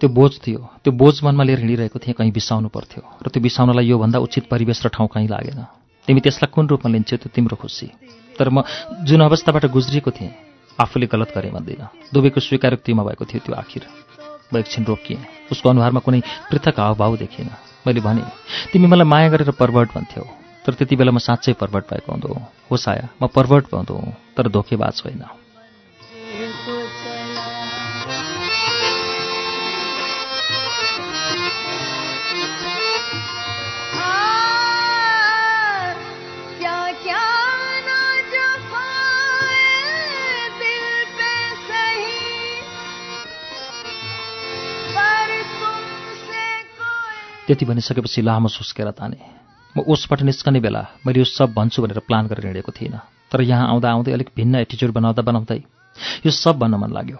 त्यो 0.00 0.08
बोझ 0.10 0.32
थियो 0.42 0.60
त्यो 0.82 0.92
बोझ 0.92 1.14
मनमा 1.22 1.44
लिएर 1.44 1.58
हिँडिरहेको 1.62 1.98
थिएँ 1.98 2.14
कहीँ 2.18 2.32
बिसाउनु 2.32 2.68
पर्थ्यो। 2.68 3.02
र 3.22 3.26
त्यो 3.30 3.42
बिसाउनलाई 3.42 3.86
योभन्दा 3.86 4.18
उचित 4.18 4.50
परिवेश 4.50 4.82
र 4.82 4.88
ठाउँ 4.90 5.08
कहीँ 5.08 5.28
लागेन। 5.28 5.60
तिमी 6.08 6.20
त्यसलाई 6.20 6.50
कुन 6.50 6.66
रूपमा 6.66 6.90
लिन्छौ 6.90 7.16
त्यो 7.22 7.30
तिम्रो 7.30 7.56
खुसी। 7.56 7.86
तर 8.38 8.48
म 8.50 8.66
जुन 9.06 9.20
अवस्थाबाट 9.22 9.70
गुज्रिएको 9.70 10.10
थिएँ 10.10 10.32
आफूले 10.74 11.06
गलत 11.06 11.30
गरेँ 11.30 11.52
भन्दिनँ। 11.54 12.10
दुवैको 12.10 12.40
स्वीकारोक्तिमा 12.40 13.02
भएको 13.02 13.24
थियो 13.24 13.40
त्यो 13.46 13.54
आखिर। 13.54 13.82
म 14.50 14.58
एकछिन 14.58 14.84
रोकिएँ 14.84 15.52
उसको 15.52 15.68
अनुहारमा 15.70 16.00
कुनै 16.02 16.20
पृथक 16.50 16.80
हावभाव 16.80 17.16
देखिएन। 17.22 17.50
मैले 17.86 18.00
भने 18.00 18.22
तिमी 18.72 18.86
मलाई 18.86 19.06
माया 19.06 19.28
गरेर 19.30 19.50
पर्वर्ट 19.54 19.94
भन्थ्यौ 19.94 20.24
तर 20.66 20.74
त्यति 20.74 20.96
बेला 20.96 21.12
म 21.14 21.18
साँच्चै 21.18 21.52
पर्वर्ट 21.54 21.84
भएको 21.86 22.10
हुँदो 22.12 22.28
हो। 22.70 22.76
साया 22.76 23.08
म 23.22 23.26
पर्वर्ट 23.30 23.70
भउँदो 23.70 23.94
हुँ 23.94 24.12
तर 24.36 24.48
धोकेबाज 24.50 25.02
होइन। 25.06 25.41
त्यति 47.52 47.64
भनिसकेपछि 47.68 48.22
लामो 48.22 48.48
सुस्केर 48.48 48.90
ताने। 48.96 49.20
म 49.76 49.84
उसबाट 49.84 50.22
निस्कने 50.24 50.60
बेला 50.64 51.04
मैले 51.04 51.18
यो 51.20 51.24
सब 51.28 51.52
भन्छु 51.52 51.82
भनेर 51.84 51.98
प्लान 52.08 52.26
गरेर 52.26 52.46
हिँडेको 52.48 52.72
थिइनँ। 52.72 53.00
तर 53.28 53.40
यहाँ 53.44 53.68
आउँदा 53.68 53.88
आउँदै 53.92 54.12
अलिक 54.12 54.30
भिन्न 54.32 54.64
एटिच्युड 54.64 54.92
बनाउँदा 54.96 55.22
बनाउँदै 55.22 55.60
यो 56.24 56.30
सब 56.32 56.56
भन्न 56.56 56.74
मन 56.80 56.92
लाग्यो। 56.96 57.18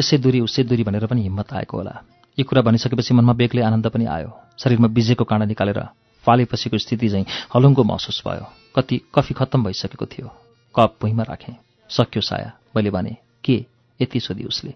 यसै 0.00 0.16
दूरी 0.24 0.40
उसै 0.40 0.64
दूरी 0.64 0.82
भनेर 0.88 1.04
पनि 1.04 1.22
हिम्मत 1.22 1.52
आएको 1.52 1.76
होला। 1.76 2.00
यो 2.38 2.44
कुरा 2.48 2.62
भनिसकेपछि 2.64 3.14
मनमा 3.14 3.32
बेग्लै 3.36 3.62
आनन्द 3.62 3.86
पनि 3.92 4.04
आयो। 4.08 4.32
शरीरमा 4.56 4.88
बिजेको 4.88 5.24
काँडा 5.28 5.44
निकालेर 5.52 5.80
फालेपछिको 6.24 6.78
स्थिति 6.80 7.08
चाहिँ 7.08 7.26
हलुङ्गो 7.52 7.84
महसुस 7.84 8.22
भयो। 8.24 8.48
कति 8.76 9.00
कफी 9.14 9.34
खत्तम 9.36 9.68
भइसकेको 9.68 10.06
थियो। 10.08 10.28
कप 10.74 10.96
भुइँमा 10.96 11.28
राखेँ। 11.28 11.60
सक्यो 11.92 12.22
साया। 12.24 12.52
मैले 12.72 12.88
भने 12.88 13.16
के? 13.44 13.64
यति 14.00 14.20
सोधी 14.20 14.44
उसले? 14.48 14.72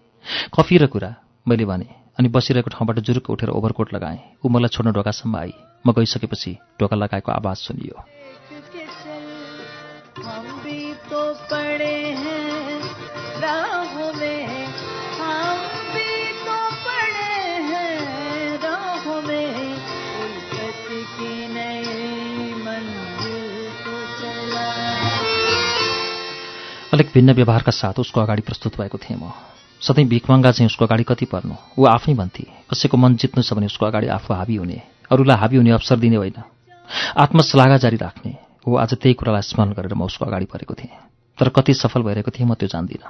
कफी 0.53 0.77
र 0.77 0.85
कुरा 0.85 1.15
मैले 1.47 1.65
भने 1.65 1.89
अनि 2.19 2.27
बसिरहेको 2.27 2.69
ठाउँबाट 2.69 2.99
जुरुक्क 2.99 3.29
उठेर 3.29 3.49
ओभरकोट 3.49 3.93
लगाएँ। 3.93 4.19
ऊ 4.43 4.49
मलाई 4.51 4.67
छोड्न 4.67 4.91
ढोकासम्म 4.91 5.35
आई। 5.37 5.53
म 5.87 5.91
गइसकेपछि 5.95 6.51
ढोका 6.79 6.95
लगाएको 6.95 7.31
आवाज 7.31 7.57
सुनियो। 7.57 7.95
अलिक 26.93 27.11
भिन्न 27.13 27.33
व्यवहारका 27.33 27.71
साथ 27.71 27.99
उसको 27.99 28.21
अगाडि 28.21 28.41
प्रस्तुत 28.41 28.77
भएको 28.81 28.97
थिएँ 28.97 29.19
म। 29.19 29.48
सधैँ 29.81 30.05
भिखमङ्गा 30.07 30.51
चाहिँ 30.51 30.67
उसको 30.67 30.85
अगाडि 30.85 31.03
कति 31.03 31.25
पर्नु? 31.25 31.55
ऊ 31.79 31.85
आफै 31.87 32.13
भन्थे 32.13 32.43
कसैको 32.67 32.97
मन 32.97 33.15
जित्नु 33.15 33.43
छ 33.43 33.53
भने 33.53 33.65
उसको 33.65 33.85
अगाडि 33.85 34.07
आफू 34.07 34.33
हाबी 34.33 34.55
हुने। 34.55 34.81
अरूलाई 35.11 35.37
हाबी 35.37 35.57
हुने 35.57 35.71
अवसर 35.71 35.95
दिने 35.99 36.15
होइन। 36.15 36.43
आत्मश्लाघा 37.17 37.77
जारी 37.77 37.97
राख्ने। 37.97 38.35
हो 38.67 38.75
आज 38.75 38.93
त्यही 38.93 39.13
कुरालाई 39.15 39.41
स्मरण 39.41 39.71
गरेर 39.73 39.93
म 39.93 40.03
उसको 40.03 40.25
अगाडि 40.25 40.45
परेको 40.45 40.73
थिएँ। 40.73 40.91
तर 41.39 41.49
कति 41.49 41.73
सफल 41.73 42.01
भइरहेको 42.03 42.31
थिएँ 42.31 42.47
म 42.47 42.53
त्यो 42.59 42.67
जान्दिनँ। 42.67 43.07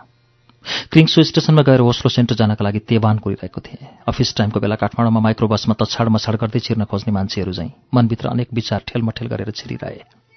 क्रिङ्सो 0.92 1.24
स्टेसनमा 1.24 1.62
गएर 1.66 1.82
ओस्लो 1.82 2.10
सेन्टर 2.10 2.36
जानका 2.36 2.64
लागि 2.64 2.80
तेवान 2.86 3.18
कोरिरहेको 3.18 3.62
थिएँ। 3.62 4.06
अफिस 4.06 4.36
टाइमको 4.38 4.60
बेला 4.60 4.76
काठमाडौँमा 4.76 5.20
माइक्रो 5.20 5.48
बसमा 5.48 5.74
तछाड 5.74 6.08
मछाड 6.14 6.36
गर्दै 6.38 6.60
छिर्न 6.60 6.86
खोज्ने 6.86 7.12
मान्छेहरू 7.14 7.54
चाहिँ 7.54 7.72
मनभित्र 7.90 8.30
अनेक 8.30 8.54
विचार 8.54 8.84
ठेलमठेल 8.86 9.28
गरेर 9.28 9.52
छिरिरहे। 9.52 10.29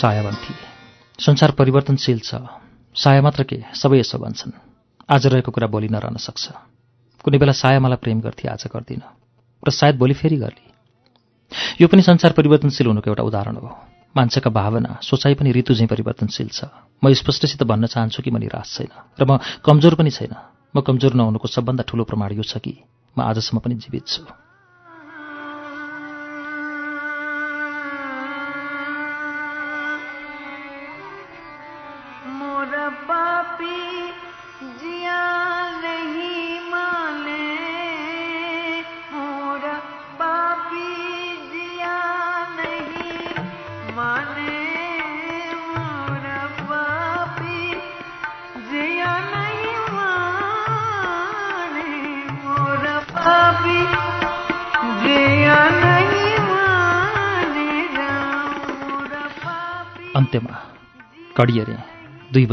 साया 0.00 0.22
भन्थे 0.22 0.54
संसार 1.18 1.50
परिवर्तनशील 1.50 2.20
छ। 2.24 2.34
साया 2.96 3.20
मात्र 3.20 3.42
के 3.44 3.56
सबै 3.76 3.98
यसो 4.00 4.18
भन्छन्। 4.18 4.52
आज 5.12 5.26
रहेको 5.26 5.52
कुरा 5.52 5.66
भोलि 5.68 5.88
नरहन 5.92 6.16
सक्छ। 6.16 6.44
कुनै 7.20 7.38
बेला 7.38 7.52
साया 7.52 7.80
मलाई 7.84 8.00
प्रेम 8.00 8.20
गर्थे 8.24 8.48
आज 8.48 8.64
गर्दिनँ। 8.72 9.04
र 9.60 9.70
सायद 9.70 10.00
भोलि 10.00 10.14
फेरि 10.16 10.36
गर्ली। 10.40 10.64
यो 11.80 11.88
पनि 11.92 12.00
संसार 12.00 12.32
परिवर्तनशील 12.32 12.86
हुनुको 12.86 13.10
एउटा 13.12 13.22
उदाहरण 13.28 13.56
हो। 13.60 13.68
मान्छेका 14.16 14.50
भावना 14.50 15.04
सोचाइ 15.04 15.34
पनि 15.36 15.52
ऋतु 15.52 15.76
चाहिँ 15.76 15.92
परिवर्तनशील 15.92 16.48
छ। 16.48 16.72
म 17.04 17.12
स्पष्टसित 17.12 17.62
भन्न 17.68 17.92
चाहन्छु 17.92 18.22
कि 18.24 18.30
म 18.32 18.40
निराश 18.40 18.80
छैन। 18.80 19.20
र 19.20 19.22
म 19.28 19.36
कमजोर 19.60 20.00
पनि 20.00 20.10
छैन। 20.10 20.32
म 20.76 20.80
कमजोर 20.80 21.12
नहुनुको 21.12 21.44
सबभन्दा 21.44 21.84
ठुलो 21.84 22.08
प्रमाण 22.08 22.40
यो 22.40 22.44
छ 22.48 22.56
कि 22.56 22.72
म 23.18 23.20
आजसम्म 23.20 23.60
पनि 23.60 23.74
जीवित 23.76 24.08
छु। 24.08 24.24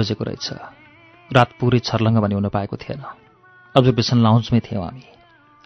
बजेको 0.08 0.24
रहेछ। 0.24 0.48
रात 1.36 1.50
पुरै 1.60 1.80
छर्लङ्ग 1.80 2.18
भने 2.24 2.36
हुन 2.36 2.48
पाएको 2.48 2.76
थिएन। 2.80 3.04
अब्जर्भेसन 3.76 4.24
लाउन्जमै 4.24 4.60
थियौँ 4.60 4.84
हामी। 4.84 5.04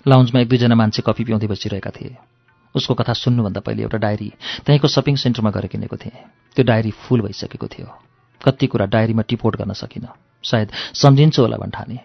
लाउन्जमा 0.07 0.41
एक 0.41 0.49
दुईजना 0.49 0.75
मान्छे 0.75 1.01
कफी 1.05 1.23
पिउँदै 1.23 1.47
बसिरहेका 1.47 1.91
थिए। 1.93 2.17
उसको 2.75 2.93
कथा 2.93 3.13
सुन्नुभन्दा 3.13 3.61
पहिले 3.61 3.81
एउटा 3.83 3.97
डायरी 3.97 4.29
त्यहीँको 4.65 4.87
सपिङ 4.87 5.15
सेन्टरमा 5.15 5.49
गएर 5.51 5.65
किनेको 5.67 5.97
थिएँ। 5.97 6.17
त्यो 6.57 6.63
डायरी 6.65 6.91
फुल 6.91 7.21
भइसकेको 7.21 7.67
थियो। 7.67 7.87
कति 8.41 8.67
कुरा 8.67 8.85
डायरीमा 8.85 9.21
टिपोट 9.21 9.55
गर्न 9.55 9.73
सकिनँ। 9.77 10.09
सायद 10.43 10.71
सम्झिन्छु 10.97 11.41
होला 11.41 11.57
भन्ठाने। 11.57 11.99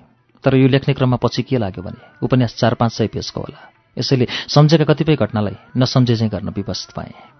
तर 0.45 0.55
यो 0.55 0.69
लेख्ने 0.69 0.95
क्रममा 0.95 1.17
पछि 1.17 1.43
के 1.43 1.57
लाग्यो 1.59 1.83
भने 1.83 2.01
उपन्यास 2.23 2.57
चार 2.57 2.75
पाँच 2.75 2.93
सय 2.93 3.07
पेजको 3.07 3.41
होला। 3.41 3.73
यसैले 3.99 4.29
सम्झेका 4.49 4.85
कतिपय 4.85 5.17
घटनालाई 5.17 5.57
नसम्झे 5.77 6.17
चाहिँ 6.17 6.31
गर्न 6.31 6.49
विवस्त 6.49 6.93
पाएँ। 6.93 7.36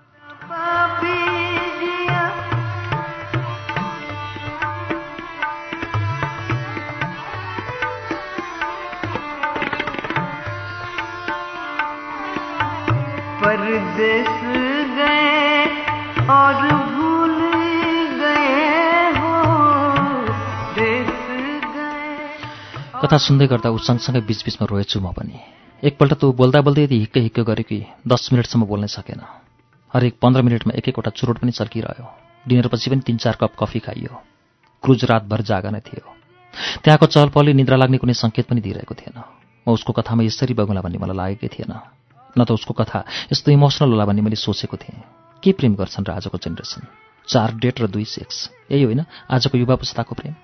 कथा 23.07 23.19
सुन्दै 23.23 23.47
गर्दा 23.47 23.71
ऊ 23.71 23.79
सँगसँगै 23.79 24.21
बिचबिचमा 24.27 24.67
रोएछु 24.67 24.99
म 24.99 25.15
पनि। 25.15 25.39
एकपल्ट 25.79 26.13
त 26.19 26.25
बोल्दा 26.35 26.59
बोल्दै 26.67 26.83
यदि 26.91 26.97
हिक्कै 27.07 27.21
हिक्कै 27.21 27.43
गऱ्यो 27.47 27.65
कि 27.71 27.79
दस 28.03 28.35
मिनटसम्म 28.35 28.67
बोल्नै 28.67 28.91
सकेन। 28.91 29.23
हरेक 29.95 30.15
पन्ध्र 30.19 30.43
मिनटमा 30.43 30.75
एक 30.75 30.91
एकवटा 30.91 31.15
चुरोट 31.15 31.39
पनि 31.39 31.55
चर्किरह्यो। 31.55 32.07
डिनरपछि 32.51 32.91
पनि 32.91 33.07
तिन 33.07 33.17
चार 33.23 33.39
कप 33.39 33.55
कफी 33.55 33.79
खाइयो। 33.79 34.11
क्रुज 34.83 35.01
रातभर 35.07 35.41
जागा 35.47 35.71
नै 35.71 35.81
थियो। 35.87 36.03
त्यहाँको 36.83 37.07
चहलपहलले 37.07 37.53
निद्रा 37.55 37.77
लाग्ने 37.79 37.99
कुनै 38.03 38.15
सङ्केत 38.19 38.47
पनि 38.51 38.61
दिइरहेको 38.67 38.95
थिएन। 38.99 39.17
म 39.63 39.71
उसको 39.71 39.93
कथामा 40.03 40.27
यसरी 40.27 40.59
बगौँला 40.59 40.83
भन्ने 40.83 40.99
मलाई 40.99 41.39
लागेकै 41.39 41.49
थिएन। 41.55 41.73
न 42.35 42.41
त 42.43 42.51
उसको 42.59 42.75
कथा 42.75 43.07
यस्तो 43.31 43.55
इमोसनल 43.55 43.95
होला 43.95 44.05
भन्ने 44.11 44.23
मैले 44.27 44.35
सोचेको 44.35 44.77
थिएँ। 44.83 44.99
के 45.43 45.55
प्रेम 45.55 45.79
गर्छन् 45.79 46.11
र 46.11 46.11
आजको 46.11 46.43
जेनेरेसन? 46.43 46.83
चार 47.31 47.55
डेट 47.55 47.77
र 47.81 47.87
दुई 47.87 48.03
सेक्स। 48.03 48.67
यही 48.67 48.83
होइन 48.83 49.07
आजको 49.31 49.55
युवा 49.63 49.79
पुस्ताको 49.79 50.15
प्रेम। 50.19 50.35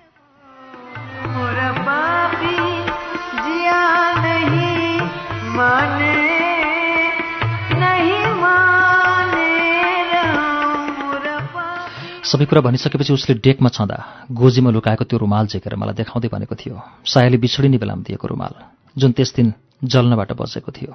सबै 12.33 12.45
कुरा 12.49 12.61
भनिसकेपछि 12.65 13.13
उसले 13.13 13.33
डेकमा 13.45 13.69
छँदा 13.69 13.97
गोजीमा 14.33 14.69
लुकाएको 14.73 15.05
त्यो 15.05 15.17
रुमाल 15.21 15.45
झेकेर 15.53 15.75
मलाई 15.77 15.95
देखाउँदै 16.01 16.29
भनेको 16.33 16.55
थियो 16.57 16.75
सायाले 17.05 17.37
बिछोडिने 17.37 17.77
बेलामा 17.77 18.03
दिएको 18.09 18.25
रुमाल 18.27 18.53
जुन 18.97 19.11
त्यस 19.13 19.29
दिन 19.37 19.53
जल्नबाट 19.85 20.31
बसेको 20.33 20.71
थियो। 20.73 20.91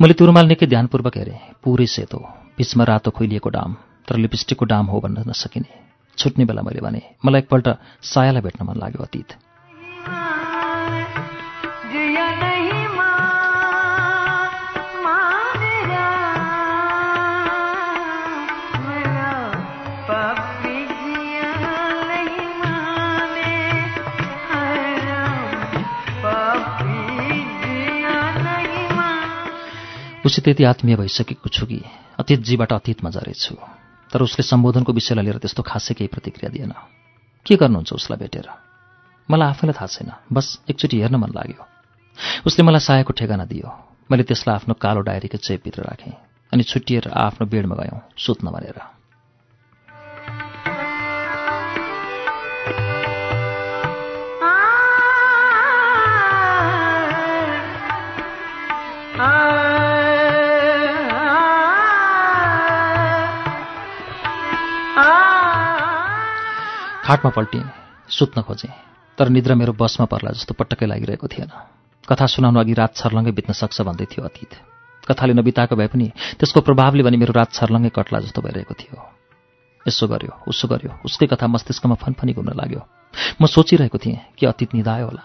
मैले 0.00 0.14
त्यो 0.16 0.26
रुमाल 0.26 0.46
निकै 0.48 0.66
ध्यानपूर्वक 0.66 1.16
हेरेँ 1.16 1.60
पुरै 1.60 1.86
सेतो 1.86 2.18
बिचमा 2.56 2.84
रातो 2.88 3.10
खोइलिएको 3.12 3.50
डाम 3.52 3.70
तर 4.08 4.16
लिपस्टिकको 4.16 4.64
डाम 4.64 4.86
हो 4.88 5.00
भन्न 5.04 5.28
नसकिने। 5.28 5.72
छुट्ने 6.18 6.44
बेला 6.48 6.62
मैले 6.62 6.80
भने 6.80 7.02
मलाई 7.24 7.40
एकपल्ट 7.44 7.68
सायालाई 8.02 8.42
भेट्न 8.42 8.60
मन 8.64 8.76
लाग्यो 8.80 9.02
अतीत। 9.04 9.30
माने 30.20 30.28
उसित 30.28 30.48
यति 30.48 30.64
आत्मीय 30.64 30.96
भइसकेको 30.96 31.48
छु 31.48 31.66
कि 31.66 31.80
अतीतजीबाट 32.18 32.72
अतीतमा 32.72 33.10
झरेछु। 33.10 33.56
तर 34.12 34.20
उसले 34.20 34.42
सम्बोधनको 34.42 34.92
विषयलाई 34.92 35.24
लिएर 35.24 35.38
त्यस्तो 35.38 35.62
खासै 35.62 35.94
केही 35.94 36.08
प्रतिक्रिया 36.08 36.52
दिएन। 36.52 36.72
के 37.46 37.56
गर्नुहुन्छ 37.56 37.92
उसलाई 37.92 38.18
भेटेर? 38.18 38.48
मलाई 39.30 39.48
आफैलाई 39.48 39.72
थाहा 39.72 39.86
छैन। 39.86 40.12
बस 40.32 40.60
एकचोटि 40.70 41.00
हेर्न 41.00 41.16
मन 41.16 41.32
लाग्यो। 41.32 41.64
उसले 42.46 42.64
मलाई 42.64 42.80
सायाको 42.80 43.12
ठेगाना 43.16 43.44
दियो। 43.48 43.68
मैले 44.10 44.22
त्यसलाई 44.22 44.54
आफ्नो 44.56 44.74
कालो 44.74 45.00
डायरीको 45.00 45.38
चेपभित्र 45.40 45.82
राखेँ 45.88 46.12
अनि 46.52 46.62
छुट्टिएर 46.62 47.08
आफ्नो 47.08 47.46
बेडमा 47.48 47.76
गयौँ 47.80 48.00
सुत्न 48.20 48.50
भनेर। 48.52 48.76
खाटमा 67.10 67.30
पल्टिएँ 67.34 67.64
सुत्न 68.08 68.42
खोजेँ 68.46 68.70
तर 69.18 69.28
निद्रा 69.28 69.54
मेरो 69.58 69.72
बसमा 69.74 70.06
पर्ला 70.06 70.30
जस्तो 70.30 70.54
पटक्कै 70.54 70.86
लागिरहेको 70.86 71.26
थिएन। 71.26 71.50
कथा 72.06 72.26
सुनाउनु 72.30 72.60
अघि 72.62 72.74
रात 72.78 72.94
छर्लङ्गै 72.94 73.34
बित्न 73.34 73.50
सक्छ 73.50 73.82
भन्दै 73.82 74.06
थियो 74.06 74.22
अतीत। 74.22 74.52
कथाले 75.10 75.34
नबिताएको 75.34 75.74
भए 75.74 75.90
पनि 75.90 76.06
त्यसको 76.38 76.60
प्रभावले 76.62 77.02
भने 77.02 77.16
मेरो 77.18 77.34
रात 77.34 77.50
छर्लङ्गै 77.50 77.90
कट्ला 77.90 78.18
जस्तो 78.22 78.42
भइरहेको 78.46 78.74
थियो। 78.78 78.98
यसो 79.90 80.06
गर्यो 80.06 80.32
उसो 80.46 80.68
गर्यो 80.70 80.90
उसकै 81.02 81.26
कथा 81.26 81.46
मस्तिष्कमा 81.50 81.98
फनफनी 81.98 82.32
घुम्न 82.38 82.54
लाग्यो। 82.54 82.78
म 82.78 83.46
सोचिरहेको 83.50 83.98
थिएँ 83.98 84.38
कि 84.38 84.46
अतीत 84.46 84.78
निधायो 84.78 85.10
होला। 85.10 85.24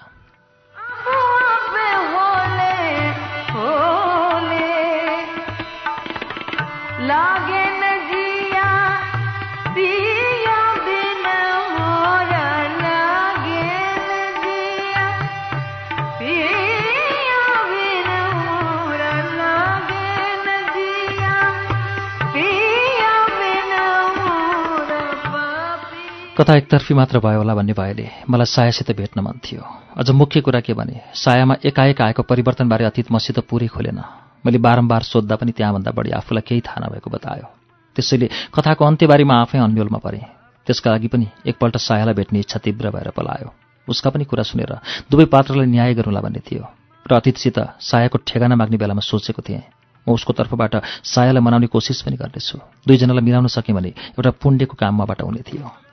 कथा 26.35 26.55
एकतर्फी 26.55 26.93
मात्र 26.93 27.19
भयो 27.23 27.37
होला 27.39 27.53
भन्ने 27.55 27.73
भएले 27.73 28.07
मलाई 28.27 28.45
सायासित 28.45 28.91
भेट्न 28.91 29.21
मन 29.23 29.39
थियो। 29.39 29.63
अझ 29.95 30.09
मुख्य 30.11 30.41
कुरा 30.43 30.59
के 30.59 30.73
भने 30.75 31.15
सायामा 31.15 31.55
एकाएक 31.63 32.01
आएको 32.01 32.23
परिवर्तनबारे 32.27 32.85
अतीत 32.85 33.11
मसित 33.11 33.39
पुरै 33.47 33.67
खोलेन। 33.71 33.99
मैले 34.43 34.57
बारम्बार 34.59 35.01
सोद्धा 35.01 35.35
पनि 35.39 35.51
त्यहाँभन्दा 35.55 35.91
बढी 35.95 36.11
आफूलाई 36.11 36.43
केही 36.43 36.61
थाहा 36.61 36.83
नभएको 36.83 37.09
बतायो। 37.09 37.47
त्यसैले 37.95 38.27
कथाको 38.51 38.83
अन्त्यबारीमा 38.83 39.35
आफै 39.41 39.59
अन्यलमा 39.63 39.99
परेँ। 40.03 40.27
त्यसका 40.67 40.91
लागि 40.91 41.07
पनि 41.07 41.27
एकपल्ट 41.47 41.77
सायालाई 41.79 42.13
भेट्ने 42.19 42.39
इच्छा 42.43 42.59
तीव्र 42.59 42.91
भएर 42.91 43.09
पलायो। 43.15 43.55
उसका 43.87 44.09
पनि 44.11 44.27
कुरा 44.27 44.43
सुनेर 44.43 44.75
दुवै 45.07 45.31
पात्रलाई 45.31 45.71
न्याय 45.71 45.93
गरौँला 45.95 46.19
भन्ने 46.19 46.43
थियो। 46.43 46.67
र 47.07 47.11
अतीतसित 47.15 47.79
सायाको 47.79 48.17
ठेगाना 48.27 48.59
माग्ने 48.59 48.75
बेलामा 48.75 49.07
सोचेको 49.07 49.39
थिएँ 49.39 49.63
म 50.03 50.11
उसको 50.11 50.35
तर्फबाट 50.35 50.83
सायालाई 50.99 51.39
मनाउने 51.39 51.71
कोसिस 51.71 52.03
पनि 52.03 52.19
गर्नेछु। 52.19 52.59
दुईजनालाई 52.83 53.23
मिलाउन 53.23 53.47
सकेँ 53.47 53.71
भने 53.71 53.95
एउटा 54.19 54.31
पुण्यको 54.43 54.75
काम 54.75 54.99
मबाट 54.99 55.23
हुने 55.23 55.41
थियो। 55.41 55.84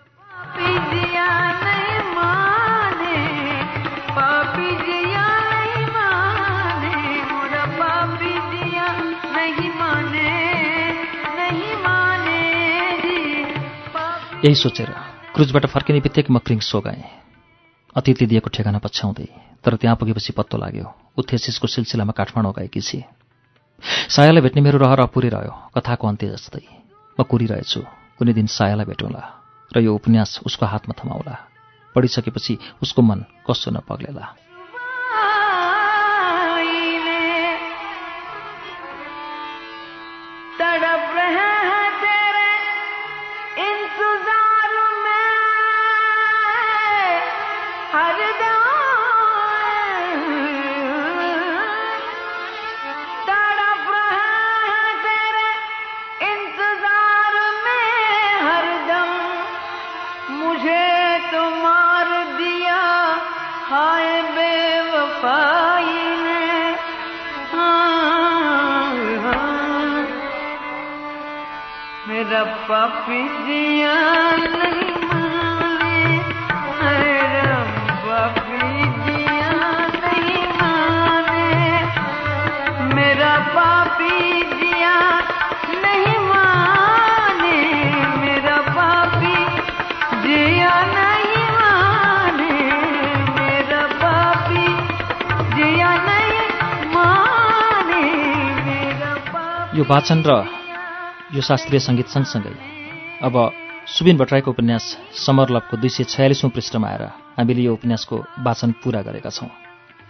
यही 14.42 14.54
सोचेर 14.58 14.90
क्रुजबाट 15.34 15.66
फर्किने 15.70 16.00
बित्तिकै 16.02 16.30
म 16.34 16.42
क्रिङ 16.42 16.58
सो 16.66 16.78
गएँ। 16.82 16.98
अतिथि 17.94 18.26
दिएको 18.26 18.50
ठेगाना 18.50 18.82
पछ्याउँदै 18.82 19.26
तर 19.62 19.78
त्यहाँ 19.78 19.96
पुगेपछि 20.02 20.32
पत्तो 20.34 20.58
लाग्यो। 20.58 20.86
ऊ 21.14 21.20
थेसिसको 21.22 21.66
सिलसिलामा 21.70 22.10
काठमाडौँ 22.10 22.50
गएकी 22.50 22.80
छे 22.82 23.06
सायालाई 24.10 24.42
भेट्ने 24.42 24.60
मेरो 24.66 24.82
रहर 24.82 25.00
अपुरै 25.06 25.30
रह्यो 25.30 25.54
कथाको 25.78 26.04
अन्त्य 26.10 26.34
जस्तै। 26.34 26.66
म 27.14 27.22
कुरिरहेछु 27.22 27.80
कुनै 28.18 28.32
दिन 28.34 28.50
सायालाई 28.50 28.86
भेटौँला 28.90 29.22
र 29.70 29.76
यो 29.78 29.94
उपन्यास 29.94 30.42
उसको 30.42 30.66
हातमा 30.66 30.94
थमाउला। 30.98 31.34
पढिसकेपछि 31.94 32.82
उसको 32.82 32.98
मन 32.98 33.20
कस्तो 33.46 33.70
नपग्लेला। 33.70 34.26
यो 99.76 99.84
वाचन 99.88 100.20
र 100.26 100.61
यो 101.34 101.40
शास्त्रीय 101.40 101.80
सङ्गीत 101.80 102.08
सँगसँगै। 102.12 102.52
अब 103.24 103.34
सुबिन 103.88 104.16
भट्टराईको 104.18 104.50
उपन्यास 104.50 104.84
समरलभको 105.16 105.76
दुई 105.80 105.88
सय 105.88 106.04
छयालिसौँ 106.04 106.50
पृष्ठमा 106.52 106.88
आएर 106.88 107.02
हामीले 107.38 107.62
यो 107.62 107.72
उपन्यासको 107.72 108.16
वाचन 108.44 108.70
पूरा 108.84 109.00
गरेका 109.02 109.30
छौँ। 109.32 109.48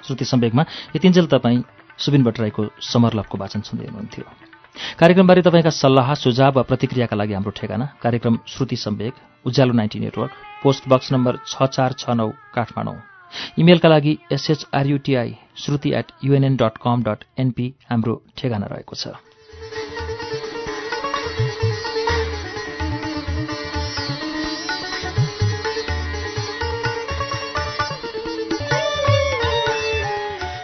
श्रुति 0.03 0.25
सम्वेकमा 0.25 0.63
यतिन्जेल 0.97 1.27
तपाईँ 1.31 1.63
सुबिन 1.95 2.23
भट्टराईको 2.27 2.63
समरलभको 2.83 3.39
वाचन 3.39 3.61
सुन्दै 3.63 3.87
हुनुहुन्थ्यो। 3.87 4.25
कार्यक्रमबारे 4.99 5.43
तपाईँका 5.47 5.71
सल्लाह 5.73 6.15
सुझाव 6.19 6.53
वा 6.59 6.63
प्रतिक्रियाका 6.67 7.17
लागि 7.17 7.33
हाम्रो 7.39 7.53
ठेगाना 7.55 7.87
कार्यक्रम 8.03 8.39
Shruti 8.49 8.77
Sambeg 8.83 9.15
Ujyaalo 9.47 9.73
ninety 9.79 9.99
network 10.03 10.33
post 10.63 10.89
box 10.91 11.13
number 11.13 11.39
छ 11.47 11.71
चार 11.71 11.93
छ 12.03 12.19
नौ 12.19 12.29
काठमाडौँ। 12.51 12.99
इमेलका 13.63 13.89
लागि 13.89 14.19
S H R U T I 14.33 15.31
Shruti 15.57 15.91
at 15.95 16.07
UNN 16.25 16.57
dot 16.59 16.75
com 16.83 17.03
dot 17.07 17.25
NP 17.39 17.75
हाम्रो 17.91 18.23
ठेगाना 18.37 18.67
रहेको 18.67 18.97
छ। 18.97 19.15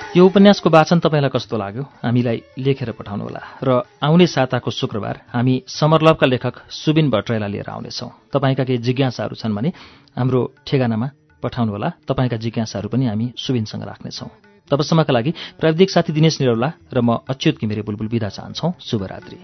यो 0.08 0.24
उपन्यासको 0.24 0.70
वाचन 0.70 0.98
तपाईँलाई 0.98 1.28
कस्तो 1.28 1.56
लाग्यो 1.58 1.82
हामीलाई 2.00 2.38
लेखेर 2.58 2.90
पठाउनुहोला 2.92 3.42
र 3.60 3.68
आउने 4.00 4.26
साताको 4.26 4.70
शुक्रबार 4.72 5.16
हामी 5.28 5.54
समरलभका 5.68 6.26
लेखक 6.26 6.54
सुबिन 6.66 7.10
भट्टराईलाई 7.10 7.50
लिएर 7.52 7.68
आउनेछौँ 7.68 8.10
तपाईँका 8.32 8.64
केही 8.64 8.78
जिज्ञासाहरू 8.80 9.34
छन् 9.36 9.52
भने 9.52 9.70
हाम्रो 10.16 10.40
ठेगानामा 10.64 11.08
पठाउनुहोला 11.42 11.88
तपाईँका 12.08 12.36
जिज्ञासाहरू 12.38 12.88
पनि 12.88 13.04
हामी 13.06 13.26
सुबिनसँग 13.36 13.84
राख्नेछौँ 13.84 14.30
तबसम्मका 14.70 15.12
लागि 15.12 15.30
प्राविधिक 15.60 15.90
साथी 15.90 16.12
दिनेश 16.14 16.40
निरौला 16.40 16.72
र 16.88 16.98
म 16.98 17.20
अच्युत 17.28 17.60
घिमिरे 17.60 17.82
बुलबुल 17.84 18.08
विदा 18.08 18.28
चाहन्छौँ 18.32 18.80
शुभरात्रि 18.80 19.36